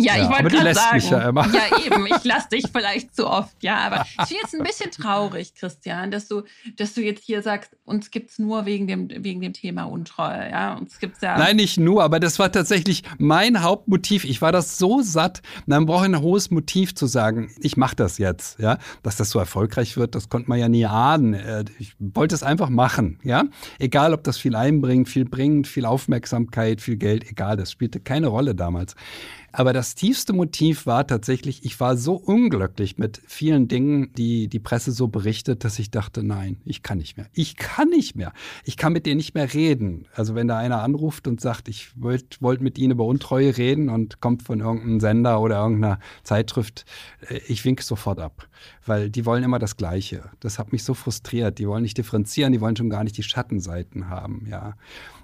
Ja, 0.00 0.16
ja, 0.16 0.22
ich 0.24 0.30
wollte 0.30 0.56
gerade 0.56 0.74
sagen. 0.74 0.96
Mich 0.96 1.10
ja, 1.10 1.28
immer. 1.28 1.46
ja, 1.52 1.78
eben. 1.86 2.06
Ich 2.06 2.24
lasse 2.24 2.48
dich 2.48 2.64
vielleicht 2.72 3.14
zu 3.14 3.28
oft. 3.28 3.62
Ja, 3.62 3.78
aber 3.78 4.06
ich 4.06 4.28
bin 4.28 4.38
jetzt 4.42 4.54
ein 4.54 4.62
bisschen 4.62 4.90
traurig, 4.90 5.54
Christian, 5.54 6.10
dass 6.10 6.28
du, 6.28 6.42
dass 6.76 6.94
du 6.94 7.02
jetzt 7.02 7.24
hier 7.24 7.42
sagst, 7.42 7.76
uns 7.84 8.10
gibt 8.10 8.30
es 8.30 8.38
nur 8.38 8.66
wegen 8.66 8.86
dem, 8.86 9.08
wegen 9.08 9.40
dem 9.40 9.52
Thema 9.52 9.84
Untreue. 9.84 10.50
Ja, 10.50 10.74
uns 10.74 10.98
gibt's 10.98 11.20
ja. 11.20 11.38
Nein, 11.38 11.56
nicht 11.56 11.78
nur, 11.78 12.02
aber 12.02 12.20
das 12.20 12.38
war 12.38 12.50
tatsächlich 12.50 13.02
mein 13.18 13.62
Hauptmotiv. 13.62 14.24
Ich 14.24 14.40
war 14.42 14.52
das 14.52 14.78
so 14.78 15.02
satt. 15.02 15.42
Dann 15.66 15.86
brauche 15.86 16.06
ich 16.06 16.12
ein 16.12 16.20
hohes 16.20 16.50
Motiv 16.50 16.94
zu 16.94 17.06
sagen, 17.06 17.50
ich 17.60 17.76
mache 17.76 17.96
das 17.96 18.18
jetzt. 18.18 18.58
Ja, 18.58 18.78
dass 19.02 19.16
das 19.16 19.30
so 19.30 19.38
erfolgreich 19.38 19.96
wird, 19.96 20.14
das 20.14 20.28
konnte 20.28 20.48
man 20.48 20.58
ja 20.58 20.68
nie 20.68 20.86
ahnen. 20.86 21.34
Äh, 21.34 21.64
ich 21.78 21.94
wollte 21.98 22.34
es 22.34 22.42
einfach 22.42 22.68
machen. 22.68 23.18
Ja, 23.22 23.44
egal, 23.78 24.14
ob 24.14 24.24
das 24.24 24.38
viel 24.38 24.56
einbringt, 24.56 25.08
viel 25.08 25.24
bringt, 25.24 25.66
viel 25.66 25.84
Aufmerksamkeit, 25.84 26.80
viel 26.80 26.96
Geld, 26.96 27.28
egal, 27.28 27.56
das 27.56 27.70
spielte 27.70 28.00
keine 28.00 28.28
Rolle 28.28 28.54
damals. 28.54 28.94
Aber 29.52 29.72
das 29.72 29.94
tiefste 29.94 30.32
Motiv 30.32 30.86
war 30.86 31.06
tatsächlich, 31.06 31.64
ich 31.64 31.78
war 31.80 31.96
so 31.96 32.14
unglücklich 32.14 32.98
mit 32.98 33.20
vielen 33.26 33.68
Dingen, 33.68 34.12
die 34.14 34.48
die 34.48 34.58
Presse 34.58 34.92
so 34.92 35.08
berichtet, 35.08 35.64
dass 35.64 35.78
ich 35.78 35.90
dachte, 35.90 36.22
nein, 36.22 36.58
ich 36.64 36.82
kann 36.82 36.98
nicht 36.98 37.16
mehr. 37.16 37.26
Ich 37.32 37.56
kann 37.56 37.88
nicht 37.88 38.14
mehr. 38.14 38.32
Ich 38.64 38.76
kann 38.76 38.92
mit 38.92 39.06
dir 39.06 39.14
nicht 39.14 39.34
mehr 39.34 39.52
reden. 39.52 40.06
Also 40.14 40.34
wenn 40.34 40.48
da 40.48 40.58
einer 40.58 40.82
anruft 40.82 41.26
und 41.26 41.40
sagt, 41.40 41.68
ich 41.68 41.90
wollte 42.00 42.36
wollt 42.40 42.60
mit 42.60 42.78
Ihnen 42.78 42.92
über 42.92 43.04
Untreue 43.04 43.56
reden 43.56 43.88
und 43.88 44.20
kommt 44.20 44.42
von 44.42 44.60
irgendeinem 44.60 45.00
Sender 45.00 45.40
oder 45.40 45.62
irgendeiner 45.62 45.98
Zeitschrift, 46.22 46.84
äh, 47.28 47.40
ich 47.48 47.64
winke 47.64 47.82
sofort 47.82 48.20
ab. 48.20 48.48
Weil 48.86 49.10
die 49.10 49.26
wollen 49.26 49.42
immer 49.42 49.58
das 49.58 49.76
Gleiche. 49.76 50.30
Das 50.40 50.58
hat 50.58 50.72
mich 50.72 50.84
so 50.84 50.94
frustriert. 50.94 51.58
Die 51.58 51.66
wollen 51.66 51.82
nicht 51.82 51.98
differenzieren, 51.98 52.52
die 52.52 52.60
wollen 52.60 52.76
schon 52.76 52.90
gar 52.90 53.04
nicht 53.04 53.16
die 53.16 53.22
Schattenseiten 53.22 54.08
haben, 54.08 54.46
ja. 54.50 54.74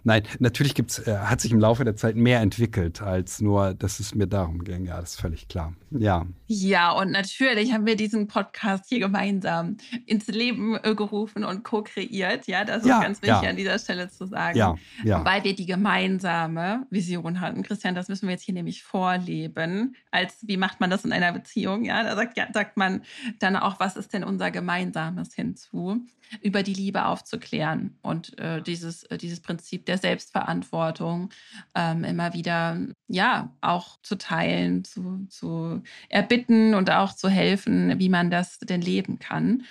Nein, 0.06 0.22
natürlich 0.38 0.76
gibt's, 0.76 1.00
äh, 1.00 1.18
hat 1.18 1.40
sich 1.40 1.50
im 1.50 1.58
Laufe 1.58 1.82
der 1.82 1.96
Zeit 1.96 2.14
mehr 2.14 2.40
entwickelt, 2.40 3.02
als 3.02 3.40
nur, 3.40 3.74
dass 3.74 3.98
es 3.98 4.14
mir 4.14 4.28
darum 4.28 4.62
ging. 4.62 4.84
Ja, 4.84 5.00
das 5.00 5.14
ist 5.14 5.20
völlig 5.20 5.48
klar. 5.48 5.74
Ja. 5.90 6.24
Ja, 6.46 6.92
und 6.92 7.10
natürlich 7.10 7.72
haben 7.72 7.86
wir 7.86 7.96
diesen 7.96 8.28
Podcast 8.28 8.84
hier 8.88 9.00
gemeinsam 9.00 9.78
ins 10.06 10.28
Leben 10.28 10.76
äh, 10.76 10.94
gerufen 10.94 11.42
und 11.42 11.64
co-kreiert. 11.64 12.46
Ja, 12.46 12.64
das 12.64 12.82
ist 12.82 12.88
ja, 12.88 13.02
ganz 13.02 13.20
wichtig 13.20 13.42
ja. 13.42 13.50
an 13.50 13.56
dieser 13.56 13.80
Stelle 13.80 14.08
zu 14.08 14.26
sagen. 14.26 14.56
Ja, 14.56 14.76
ja. 15.02 15.24
Weil 15.24 15.42
wir 15.42 15.56
die 15.56 15.66
gemeinsame 15.66 16.86
Vision 16.90 17.40
hatten. 17.40 17.64
Christian, 17.64 17.96
das 17.96 18.06
müssen 18.06 18.28
wir 18.28 18.34
jetzt 18.34 18.44
hier 18.44 18.54
nämlich 18.54 18.84
vorleben. 18.84 19.96
Als 20.12 20.36
wie 20.42 20.56
macht 20.56 20.78
man 20.78 20.88
das 20.88 21.04
in 21.04 21.12
einer 21.12 21.32
Beziehung? 21.32 21.84
Ja, 21.84 22.04
da 22.04 22.14
sagt, 22.14 22.38
ja, 22.38 22.46
sagt 22.54 22.76
man 22.76 23.02
dann 23.40 23.56
auch, 23.56 23.80
was 23.80 23.96
ist 23.96 24.12
denn 24.12 24.22
unser 24.22 24.52
gemeinsames 24.52 25.34
hinzu? 25.34 26.06
Über 26.42 26.64
die 26.64 26.74
Liebe 26.74 27.06
aufzuklären 27.06 27.98
und 28.02 28.36
äh, 28.40 28.60
dieses, 28.60 29.04
äh, 29.04 29.16
dieses 29.16 29.38
Prinzip 29.38 29.86
der 29.86 29.95
der 29.96 30.10
Selbstverantwortung 30.10 31.30
ähm, 31.74 32.04
immer 32.04 32.32
wieder, 32.34 32.78
ja, 33.08 33.52
auch 33.60 33.98
zu 34.02 34.16
teilen, 34.16 34.84
zu, 34.84 35.26
zu 35.28 35.82
erbitten 36.08 36.74
und 36.74 36.90
auch 36.90 37.14
zu 37.14 37.28
helfen, 37.28 37.98
wie 37.98 38.08
man 38.08 38.30
das 38.30 38.58
denn 38.58 38.80
leben 38.80 39.18
kann. 39.18 39.64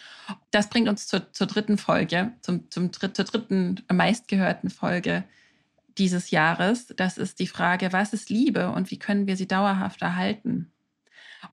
Das 0.51 0.69
bringt 0.69 0.89
uns 0.89 1.07
zur, 1.07 1.31
zur 1.31 1.47
dritten 1.47 1.77
Folge, 1.77 2.33
zum, 2.41 2.69
zum 2.71 2.91
dritt, 2.91 3.15
zur 3.15 3.25
dritten 3.25 3.83
meistgehörten 3.91 4.69
Folge 4.69 5.23
dieses 5.97 6.31
Jahres. 6.31 6.87
Das 6.95 7.17
ist 7.17 7.39
die 7.39 7.47
Frage, 7.47 7.93
was 7.93 8.13
ist 8.13 8.29
Liebe 8.29 8.71
und 8.71 8.91
wie 8.91 8.99
können 8.99 9.27
wir 9.27 9.37
sie 9.37 9.47
dauerhaft 9.47 10.01
erhalten? 10.01 10.71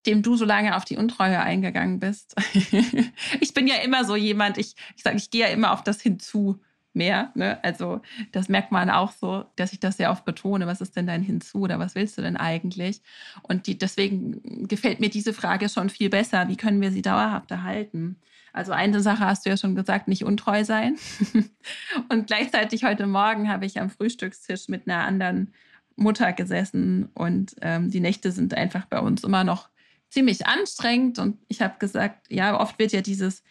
dem 0.07 0.23
du 0.23 0.37
so 0.37 0.47
lange 0.47 0.75
auf 0.77 0.87
die 0.87 0.97
Untreue 0.97 1.41
eingegangen 1.41 2.01
bist. 2.01 2.35
ich 3.41 3.53
bin 3.53 3.67
ja 3.67 3.77
immer 3.85 4.07
so 4.07 4.17
jemand, 4.17 4.57
ich, 4.57 4.75
ich 4.97 5.03
sage, 5.03 5.17
ich 5.17 5.31
gehe 5.31 5.43
ja 5.43 5.49
immer 5.49 5.73
auf 5.73 5.85
das 5.85 6.01
hinzu 6.01 6.61
mehr. 6.95 7.31
Ne? 7.35 7.63
Also 7.65 8.01
das 8.33 8.49
merkt 8.49 8.73
man 8.73 8.91
auch 8.91 9.13
so, 9.13 9.45
dass 9.57 9.73
ich 9.73 9.81
das 9.81 9.97
sehr 9.97 10.11
oft 10.11 10.25
betone. 10.25 10.67
Was 10.67 10.81
ist 10.81 10.97
denn 10.97 11.07
dein 11.07 11.23
Hinzu 11.23 11.61
oder 11.61 11.79
was 11.79 11.95
willst 11.95 12.19
du 12.19 12.23
denn 12.23 12.37
eigentlich? 12.37 13.03
Und 13.43 13.67
die, 13.67 13.79
deswegen 13.79 14.69
gefällt 14.69 15.01
mir 15.01 15.11
diese 15.11 15.33
Frage 15.33 15.69
schon 15.69 15.91
viel 15.91 16.11
besser. 16.11 16.49
Wie 16.49 16.57
können 16.57 16.81
wir 16.81 16.91
sie 16.91 17.03
dauerhaft 17.03 17.51
erhalten? 17.51 18.17
Also 18.53 18.73
eine 18.73 19.01
Sache 19.01 19.25
hast 19.25 19.47
du 19.47 19.51
ja 19.51 19.57
schon 19.57 19.75
gesagt, 19.75 20.09
nicht 20.09 20.25
untreu 20.25 20.65
sein. 20.65 20.99
und 22.11 22.27
gleichzeitig 22.27 22.85
heute 22.85 23.07
Morgen 23.07 23.49
habe 23.49 23.65
ich 23.65 23.81
am 23.81 23.89
Frühstückstisch 23.89 24.69
mit 24.69 24.87
einer 24.87 25.05
anderen 25.05 25.55
Mutter 25.97 26.33
gesessen 26.33 27.09
und 27.15 27.55
ähm, 27.61 27.91
die 27.91 28.01
Nächte 28.01 28.33
sind 28.33 28.55
einfach 28.55 28.87
bei 28.87 28.99
uns 28.99 29.25
immer 29.25 29.45
noch 29.45 29.69
ziemlich 30.09 30.47
anstrengend. 30.47 31.19
Und 31.19 31.39
ich 31.49 31.63
habe 31.63 31.79
gesagt, 31.79 32.27
ja, 32.31 32.59
oft 32.61 32.79
wird 32.79 32.93
ja 32.93 33.01
dieses 33.01 33.43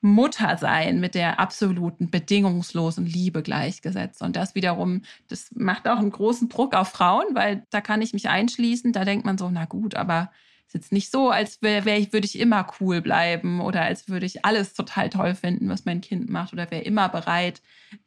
Mutter 0.00 0.56
sein 0.56 1.00
mit 1.00 1.14
der 1.14 1.40
absoluten 1.40 2.10
bedingungslosen 2.10 3.04
Liebe 3.04 3.42
gleichgesetzt. 3.42 4.22
Und 4.22 4.36
das 4.36 4.54
wiederum, 4.54 5.02
das 5.28 5.50
macht 5.54 5.88
auch 5.88 5.98
einen 5.98 6.10
großen 6.10 6.48
Druck 6.48 6.74
auf 6.74 6.88
Frauen, 6.88 7.26
weil 7.34 7.66
da 7.70 7.80
kann 7.80 8.02
ich 8.02 8.12
mich 8.12 8.28
einschließen. 8.28 8.92
Da 8.92 9.04
denkt 9.04 9.26
man 9.26 9.38
so, 9.38 9.50
na 9.50 9.64
gut, 9.64 9.96
aber 9.96 10.30
ist 10.68 10.74
jetzt 10.74 10.92
nicht 10.92 11.10
so, 11.10 11.30
als 11.30 11.62
wär, 11.62 11.84
wär 11.84 11.98
ich, 11.98 12.12
würde 12.12 12.26
ich 12.26 12.38
immer 12.38 12.66
cool 12.78 13.00
bleiben 13.00 13.60
oder 13.60 13.82
als 13.82 14.08
würde 14.08 14.26
ich 14.26 14.44
alles 14.44 14.74
total 14.74 15.08
toll 15.08 15.34
finden, 15.34 15.68
was 15.70 15.86
mein 15.86 16.02
Kind 16.02 16.28
macht 16.28 16.52
oder 16.52 16.70
wäre 16.70 16.82
immer 16.82 17.08
bereit, 17.08 17.62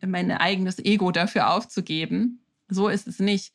mein 0.06 0.32
eigenes 0.32 0.78
Ego 0.78 1.12
dafür 1.12 1.52
aufzugeben. 1.52 2.46
So 2.70 2.88
ist 2.88 3.08
es 3.08 3.20
nicht. 3.20 3.54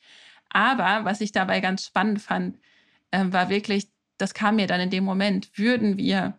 Aber 0.49 1.05
was 1.05 1.21
ich 1.21 1.31
dabei 1.31 1.61
ganz 1.61 1.85
spannend 1.85 2.21
fand, 2.21 2.57
äh, 3.11 3.25
war 3.29 3.49
wirklich, 3.49 3.87
das 4.17 4.33
kam 4.33 4.57
mir 4.57 4.67
dann 4.67 4.81
in 4.81 4.89
dem 4.89 5.05
Moment, 5.05 5.57
würden 5.57 5.97
wir 5.97 6.37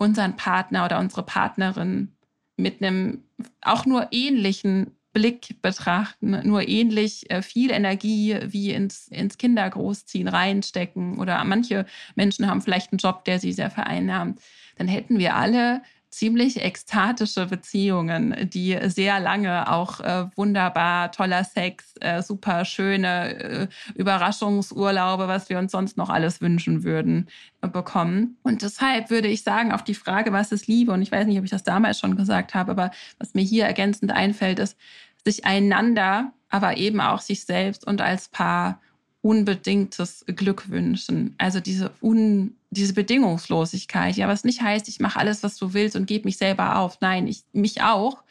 unseren 0.00 0.34
Partner 0.34 0.86
oder 0.86 0.98
unsere 0.98 1.22
Partnerin 1.22 2.08
mit 2.56 2.82
einem 2.82 3.22
auch 3.60 3.84
nur 3.84 4.08
ähnlichen 4.12 4.92
Blick 5.12 5.60
betrachten, 5.60 6.40
nur 6.48 6.66
ähnlich 6.68 7.30
äh, 7.30 7.42
viel 7.42 7.70
Energie 7.70 8.38
wie 8.44 8.70
ins, 8.72 9.08
ins 9.08 9.36
Kindergroßziehen 9.36 10.28
reinstecken. 10.28 11.18
Oder 11.18 11.44
manche 11.44 11.84
Menschen 12.14 12.46
haben 12.46 12.62
vielleicht 12.62 12.92
einen 12.92 12.98
Job, 12.98 13.24
der 13.24 13.40
sie 13.40 13.52
sehr 13.52 13.70
vereinnahmt, 13.70 14.40
dann 14.76 14.88
hätten 14.88 15.18
wir 15.18 15.34
alle 15.34 15.82
ziemlich 16.10 16.60
ekstatische 16.60 17.46
Beziehungen, 17.46 18.50
die 18.50 18.76
sehr 18.88 19.20
lange 19.20 19.70
auch 19.70 20.00
äh, 20.00 20.26
wunderbar, 20.34 21.12
toller 21.12 21.44
Sex, 21.44 21.94
äh, 22.00 22.22
super 22.22 22.64
schöne 22.64 23.34
äh, 23.34 23.68
Überraschungsurlaube, 23.94 25.28
was 25.28 25.48
wir 25.48 25.58
uns 25.58 25.72
sonst 25.72 25.96
noch 25.96 26.10
alles 26.10 26.40
wünschen 26.40 26.82
würden, 26.82 27.28
äh, 27.62 27.68
bekommen. 27.68 28.36
Und 28.42 28.62
deshalb 28.62 29.10
würde 29.10 29.28
ich 29.28 29.42
sagen, 29.44 29.72
auf 29.72 29.84
die 29.84 29.94
Frage, 29.94 30.32
was 30.32 30.50
ist 30.52 30.66
Liebe, 30.66 30.92
und 30.92 31.00
ich 31.00 31.12
weiß 31.12 31.26
nicht, 31.26 31.38
ob 31.38 31.44
ich 31.44 31.50
das 31.50 31.62
damals 31.62 32.00
schon 32.00 32.16
gesagt 32.16 32.54
habe, 32.54 32.72
aber 32.72 32.90
was 33.18 33.34
mir 33.34 33.42
hier 33.42 33.64
ergänzend 33.64 34.10
einfällt, 34.10 34.58
ist, 34.58 34.76
sich 35.24 35.44
einander, 35.44 36.32
aber 36.48 36.76
eben 36.76 37.00
auch 37.00 37.20
sich 37.20 37.44
selbst 37.44 37.86
und 37.86 38.00
als 38.00 38.28
Paar 38.28 38.80
unbedingtes 39.22 40.24
Glück 40.26 40.70
wünschen. 40.70 41.34
Also 41.38 41.60
diese, 41.60 41.92
un, 42.00 42.56
diese 42.70 42.94
Bedingungslosigkeit. 42.94 44.16
Ja, 44.16 44.28
was 44.28 44.44
nicht 44.44 44.62
heißt, 44.62 44.88
ich 44.88 45.00
mache 45.00 45.18
alles, 45.18 45.42
was 45.42 45.56
du 45.56 45.74
willst 45.74 45.96
und 45.96 46.06
gebe 46.06 46.24
mich 46.24 46.38
selber 46.38 46.78
auf. 46.78 47.00
Nein, 47.00 47.26
ich 47.26 47.44
mich 47.52 47.82
auch. 47.82 48.22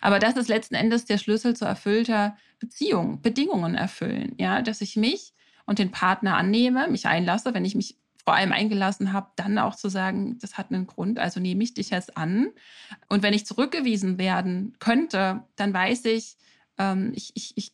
Aber 0.00 0.18
das 0.18 0.36
ist 0.36 0.48
letzten 0.48 0.74
Endes 0.74 1.04
der 1.04 1.18
Schlüssel 1.18 1.56
zu 1.56 1.64
erfüllter 1.64 2.36
Beziehung, 2.58 3.22
Bedingungen 3.22 3.74
erfüllen. 3.74 4.34
Ja, 4.38 4.60
dass 4.60 4.80
ich 4.80 4.96
mich 4.96 5.32
und 5.66 5.78
den 5.78 5.90
Partner 5.90 6.36
annehme, 6.36 6.88
mich 6.88 7.06
einlasse, 7.06 7.54
wenn 7.54 7.64
ich 7.64 7.74
mich 7.74 7.96
vor 8.24 8.34
allem 8.34 8.52
eingelassen 8.52 9.12
habe, 9.12 9.28
dann 9.36 9.58
auch 9.58 9.74
zu 9.74 9.88
sagen, 9.88 10.38
das 10.40 10.56
hat 10.56 10.72
einen 10.72 10.86
Grund, 10.86 11.18
also 11.18 11.40
nehme 11.40 11.62
ich 11.62 11.74
dich 11.74 11.90
jetzt 11.90 12.16
an. 12.16 12.48
Und 13.08 13.22
wenn 13.22 13.34
ich 13.34 13.46
zurückgewiesen 13.46 14.18
werden 14.18 14.74
könnte, 14.78 15.42
dann 15.56 15.74
weiß 15.74 16.06
ich, 16.06 16.36
ähm, 16.78 17.12
ich, 17.14 17.32
ich, 17.34 17.52
ich 17.56 17.72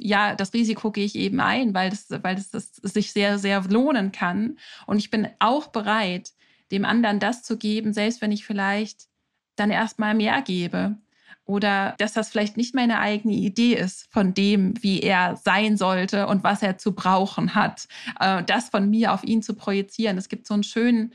ja, 0.00 0.34
das 0.34 0.52
Risiko 0.54 0.90
gehe 0.90 1.04
ich 1.04 1.14
eben 1.14 1.40
ein, 1.40 1.74
weil 1.74 1.90
das, 1.90 2.06
weil 2.22 2.34
das, 2.34 2.50
das 2.50 2.72
sich 2.82 3.12
sehr, 3.12 3.38
sehr 3.38 3.62
lohnen 3.62 4.12
kann. 4.12 4.58
Und 4.86 4.98
ich 4.98 5.10
bin 5.10 5.28
auch 5.38 5.68
bereit, 5.68 6.32
dem 6.70 6.84
anderen 6.84 7.20
das 7.20 7.42
zu 7.42 7.58
geben, 7.58 7.92
selbst 7.92 8.20
wenn 8.20 8.32
ich 8.32 8.44
vielleicht 8.44 9.08
dann 9.56 9.70
erstmal 9.70 10.14
mehr 10.14 10.40
gebe. 10.42 10.96
Oder 11.44 11.94
dass 11.98 12.12
das 12.12 12.30
vielleicht 12.30 12.56
nicht 12.56 12.74
meine 12.74 13.00
eigene 13.00 13.34
Idee 13.34 13.74
ist 13.74 14.06
von 14.10 14.34
dem, 14.34 14.80
wie 14.82 15.00
er 15.00 15.36
sein 15.36 15.76
sollte 15.76 16.28
und 16.28 16.44
was 16.44 16.62
er 16.62 16.78
zu 16.78 16.92
brauchen 16.92 17.54
hat. 17.54 17.88
Äh, 18.20 18.44
das 18.44 18.68
von 18.68 18.88
mir 18.88 19.12
auf 19.12 19.24
ihn 19.24 19.42
zu 19.42 19.54
projizieren. 19.54 20.16
Es 20.16 20.28
gibt 20.28 20.46
so 20.46 20.54
einen 20.54 20.62
schönen 20.62 21.12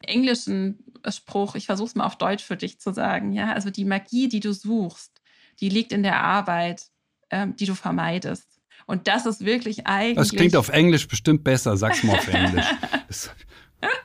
englischen 0.00 0.78
Spruch, 1.08 1.54
ich 1.54 1.66
versuche 1.66 1.88
es 1.88 1.94
mal 1.94 2.04
auf 2.04 2.16
Deutsch 2.16 2.44
für 2.44 2.56
dich 2.56 2.80
zu 2.80 2.92
sagen. 2.92 3.32
Ja, 3.32 3.52
also 3.52 3.70
die 3.70 3.84
Magie, 3.84 4.28
die 4.28 4.40
du 4.40 4.52
suchst, 4.52 5.22
die 5.60 5.68
liegt 5.68 5.92
in 5.92 6.02
der 6.02 6.20
Arbeit, 6.20 6.90
ähm, 7.30 7.56
die 7.56 7.66
du 7.66 7.74
vermeidest. 7.74 8.60
Und 8.86 9.08
das 9.08 9.26
ist 9.26 9.44
wirklich 9.44 9.86
eigentlich. 9.86 10.16
Das 10.16 10.30
klingt 10.30 10.56
auf 10.56 10.68
Englisch 10.68 11.08
bestimmt 11.08 11.42
besser, 11.44 11.76
sag's 11.76 12.02
mal 12.02 12.16
auf 12.16 12.28
Englisch. 12.28 12.66
Das, 13.08 13.30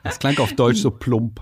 das 0.03 0.19
klang 0.19 0.37
auf 0.37 0.53
Deutsch 0.53 0.79
so 0.79 0.91
plump. 0.91 1.41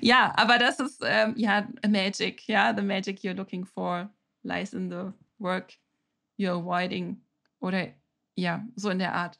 Ja, 0.00 0.34
aber 0.36 0.58
das 0.58 0.78
ist 0.78 1.02
ähm, 1.06 1.32
ja 1.36 1.66
Magic. 1.88 2.46
Ja, 2.46 2.74
the 2.76 2.82
magic 2.82 3.20
you're 3.20 3.34
looking 3.34 3.64
for 3.64 4.10
lies 4.42 4.74
in 4.74 4.90
the 4.90 5.12
work 5.38 5.72
you're 6.38 6.58
avoiding. 6.60 7.22
Oder 7.60 7.88
ja, 8.34 8.66
so 8.76 8.90
in 8.90 8.98
der 8.98 9.14
Art. 9.14 9.38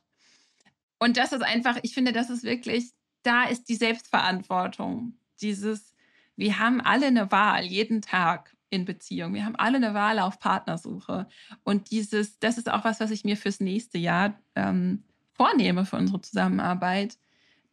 Und 0.99 1.17
das 1.17 1.33
ist 1.33 1.43
einfach, 1.43 1.79
ich 1.83 1.95
finde, 1.95 2.13
das 2.13 2.31
ist 2.31 2.43
wirklich, 2.43 2.93
da 3.23 3.45
ist 3.45 3.69
die 3.69 3.77
Selbstverantwortung. 3.77 5.19
Dieses, 5.41 5.95
wir 6.37 6.59
haben 6.59 6.81
alle 6.81 7.07
eine 7.07 7.31
Wahl 7.31 7.65
jeden 7.65 8.03
Tag 8.03 8.57
in 8.71 8.85
Beziehung. 8.85 9.35
Wir 9.35 9.45
haben 9.45 9.57
alle 9.57 9.77
eine 9.77 9.95
Wahl 9.95 10.19
auf 10.19 10.39
Partnersuche. 10.39 11.29
Und 11.65 11.91
dieses, 11.91 12.39
das 12.39 12.59
ist 12.59 12.71
auch 12.71 12.85
was, 12.85 13.01
was 13.01 13.11
ich 13.11 13.25
mir 13.25 13.37
fürs 13.37 13.61
nächste 13.61 13.99
Jahr 13.99 14.39
ähm, 14.55 15.05
vornehme 15.35 15.87
für 15.87 15.97
unsere 15.97 16.21
Zusammenarbeit 16.21 17.19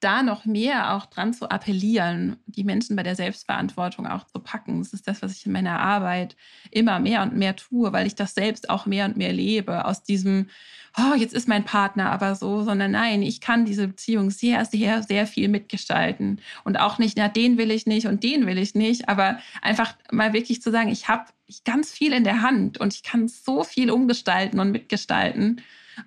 da 0.06 0.22
noch 0.22 0.46
mehr 0.46 0.94
auch 0.94 1.08
dran 1.08 1.34
zu 1.34 1.50
appellieren, 1.50 2.38
die 2.46 2.64
Menschen 2.64 2.96
bei 2.96 3.02
der 3.02 3.16
Selbstverantwortung 3.16 4.06
auch 4.06 4.28
zu 4.28 4.38
packen. 4.38 4.78
Das 4.78 4.94
ist 4.94 5.08
das, 5.08 5.24
was 5.24 5.36
ich 5.36 5.48
in 5.48 5.52
meiner 5.52 5.80
Arbeit 5.80 6.36
immer 6.70 7.00
mehr 7.00 7.24
und 7.24 7.36
mehr 7.36 7.56
tue, 7.56 7.92
weil 7.92 8.06
ich 8.06 8.14
das 8.14 8.36
selbst 8.36 8.70
auch 8.70 8.86
mehr 8.86 9.06
und 9.06 9.18
mehr 9.18 9.34
lebe. 9.34 9.84
Aus 9.86 10.04
diesem, 10.04 10.48
oh, 10.96 11.16
jetzt 11.16 11.34
ist 11.34 11.48
mein 11.48 11.66
Partner 11.66 12.12
aber 12.12 12.36
so, 12.36 12.62
sondern 12.62 12.92
nein, 12.92 13.24
ich 13.24 13.42
kann 13.42 13.66
diese 13.66 13.88
Beziehung 13.88 14.30
sehr, 14.30 14.64
sehr, 14.66 15.02
sehr 15.02 15.26
viel 15.26 15.48
mitgestalten. 15.48 16.40
Und 16.64 16.80
auch 16.80 17.00
nicht, 17.00 17.18
na, 17.18 17.28
den 17.28 17.58
will 17.58 17.72
ich 17.72 17.88
nicht 17.88 18.06
und 18.06 18.22
den 18.22 18.46
will 18.46 18.60
ich 18.60 18.76
nicht, 18.76 19.10
aber 19.10 19.40
einfach 19.64 19.96
mal 20.12 20.34
wirklich 20.34 20.62
zu 20.62 20.70
sagen, 20.70 20.90
ich 20.90 21.08
habe 21.08 21.26
ganz 21.64 21.92
viel 21.92 22.14
in 22.14 22.24
der 22.24 22.44
Hand 22.44 22.78
und 22.78 22.94
ich 22.94 23.02
kann 23.02 23.28
so 23.28 23.64
viel 23.64 23.90
umgestalten 23.90 24.60
und 24.60 24.72
mitgestalten. 24.72 25.64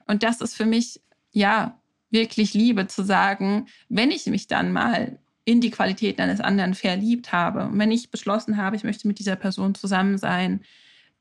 Und 0.07 0.23
das 0.23 0.41
ist 0.41 0.57
für 0.57 0.67
mich, 0.67 1.01
ja, 1.33 1.77
wirklich 2.11 2.55
liebe, 2.55 2.87
zu 2.87 3.05
sagen, 3.05 3.67
wenn 3.89 4.11
ich 4.11 4.27
mich 4.27 4.47
dann 4.47 4.73
mal 4.73 5.19
in 5.45 5.61
die 5.61 5.71
Qualitäten 5.71 6.21
eines 6.21 6.41
anderen 6.41 6.75
verliebt 6.75 7.33
habe 7.33 7.67
und 7.67 7.79
wenn 7.79 7.91
ich 7.91 8.11
beschlossen 8.11 8.57
habe, 8.57 8.77
ich 8.77 8.85
möchte 8.85 9.09
mit 9.09 9.19
dieser 9.19 9.37
Person 9.37 9.75
zusammen 9.75 10.19
sein, 10.19 10.61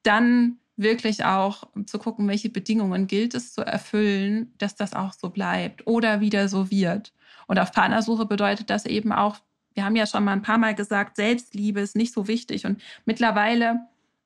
dann 0.04 0.58
wirklich 0.76 1.26
auch 1.26 1.64
zu 1.86 1.98
gucken, 1.98 2.28
welche 2.28 2.50
Bedingungen 2.50 3.08
gilt 3.08 3.34
es 3.34 3.54
zu 3.54 3.62
erfüllen, 3.62 4.54
dass 4.58 4.76
das 4.76 4.94
auch 4.94 5.14
so 5.14 5.30
bleibt 5.30 5.88
oder 5.88 6.22
wieder 6.22 6.50
so 6.50 6.70
wird. 6.70 7.14
Und 7.48 7.58
auf 7.58 7.72
Partnersuche 7.72 8.26
bedeutet 8.26 8.70
das 8.70 8.86
eben 8.86 9.12
auch, 9.12 9.38
wir 9.74 9.86
haben 9.86 9.96
ja 9.96 10.06
schon 10.06 10.24
mal 10.24 10.34
ein 10.34 10.42
paar 10.42 10.58
Mal 10.58 10.76
gesagt, 10.76 11.16
Selbstliebe 11.16 11.80
ist 11.80 11.96
nicht 11.96 12.14
so 12.14 12.28
wichtig. 12.28 12.66
Und 12.66 12.82
mittlerweile 13.06 13.80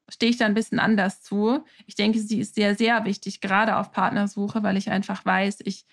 stehe 0.10 0.30
ich 0.30 0.38
da 0.38 0.46
ein 0.46 0.54
bisschen 0.54 0.80
anders 0.80 1.22
zu. 1.22 1.64
Ich 1.86 1.96
denke, 1.96 2.20
sie 2.20 2.40
ist 2.40 2.56
sehr, 2.56 2.76
sehr 2.76 3.06
wichtig, 3.06 3.40
gerade 3.40 3.78
auf 3.78 3.92
Partnersuche, 3.92 4.64
weil 4.64 4.78
ich 4.78 4.90
einfach 4.90 5.26
weiß, 5.26 5.60
ich 5.64 5.86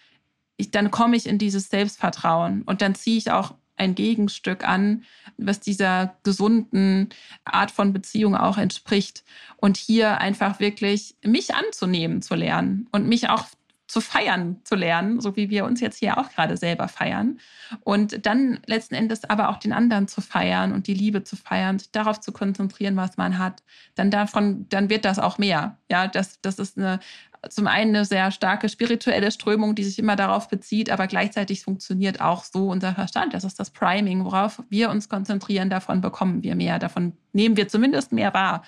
ich, 0.59 0.71
dann 0.71 0.91
komme 0.91 1.17
ich 1.17 1.27
in 1.27 1.39
dieses 1.39 1.71
Selbstvertrauen 1.71 2.63
und 2.63 2.83
dann 2.83 2.95
ziehe 2.95 3.17
ich 3.17 3.31
auch 3.31 3.55
ein 3.77 3.95
Gegenstück 3.95 4.69
an, 4.69 5.05
was 5.37 5.61
dieser 5.61 6.17
gesunden 6.25 7.09
Art 7.45 7.71
von 7.71 7.93
Beziehung 7.93 8.35
auch 8.37 8.59
entspricht. 8.59 9.25
Und 9.57 9.77
hier 9.77 10.19
einfach 10.19 10.61
wirklich 10.61 11.17
mich 11.25 11.55
anzunehmen 11.55 12.21
zu 12.21 12.35
lernen 12.35 12.89
und 12.93 13.09
mich 13.09 13.29
auch 13.29 13.45
zu 13.89 14.03
feiern 14.03 14.61
zu 14.65 14.75
lernen, 14.77 15.19
so 15.19 15.35
wie 15.35 15.49
wir 15.49 15.65
uns 15.65 15.81
jetzt 15.81 15.99
hier 15.99 16.19
auch 16.19 16.29
gerade 16.29 16.59
selber 16.59 16.89
feiern. 16.89 17.41
Und 17.81 18.27
dann 18.27 18.61
letzten 18.67 18.95
Endes 18.95 19.25
aber 19.25 19.49
auch 19.49 19.57
den 19.57 19.73
anderen 19.73 20.07
zu 20.09 20.21
feiern 20.21 20.73
und 20.73 20.87
die 20.87 20.95
Liebe 20.95 21.25
zu 21.25 21.37
feiern, 21.37 21.79
sich 21.79 21.91
darauf 21.91 22.21
zu 22.21 22.31
konzentrieren, 22.33 22.97
was 22.97 23.17
man 23.17 23.39
hat. 23.39 23.63
Dann 23.95 24.11
davon, 24.11 24.67
dann 24.69 24.91
wird 24.91 25.07
das 25.07 25.19
auch 25.19 25.39
mehr. 25.39 25.79
Ja, 25.91 26.07
das, 26.07 26.39
das 26.43 26.59
ist 26.59 26.77
eine, 26.77 27.01
zum 27.49 27.67
einen 27.67 27.95
eine 27.95 28.05
sehr 28.05 28.31
starke 28.31 28.69
spirituelle 28.69 29.31
Strömung, 29.31 29.75
die 29.75 29.85
sich 29.85 29.99
immer 29.99 30.17
darauf 30.17 30.49
bezieht, 30.49 30.91
aber 30.91 31.07
gleichzeitig 31.07 31.63
funktioniert 31.63 32.21
auch 32.21 32.45
so 32.45 32.69
unser 32.71 32.95
Verstand. 32.95 33.35
Das 33.35 33.45
ist 33.45 33.59
das 33.59 33.71
Priming, 33.71 34.25
worauf 34.25 34.63
wir 34.69 34.91
uns 34.91 35.09
konzentrieren, 35.09 35.71
davon 35.71 36.01
bekommen 36.01 36.43
wir 36.43 36.55
mehr, 36.55 36.79
davon 36.79 37.15
nehmen 37.33 37.57
wir 37.57 37.69
zumindest 37.69 38.13
mehr 38.13 38.35
wahr. 38.35 38.63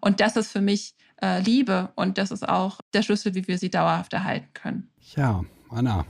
Und 0.00 0.20
das 0.20 0.36
ist 0.36 0.52
für 0.52 0.60
mich 0.60 0.94
äh, 1.22 1.40
Liebe 1.40 1.90
und 1.96 2.18
das 2.18 2.30
ist 2.30 2.48
auch 2.48 2.80
der 2.94 3.02
Schlüssel, 3.02 3.34
wie 3.34 3.46
wir 3.48 3.58
sie 3.58 3.70
dauerhaft 3.70 4.12
erhalten 4.12 4.48
können. 4.54 4.90
Ja, 5.16 5.44
Anna, 5.70 6.04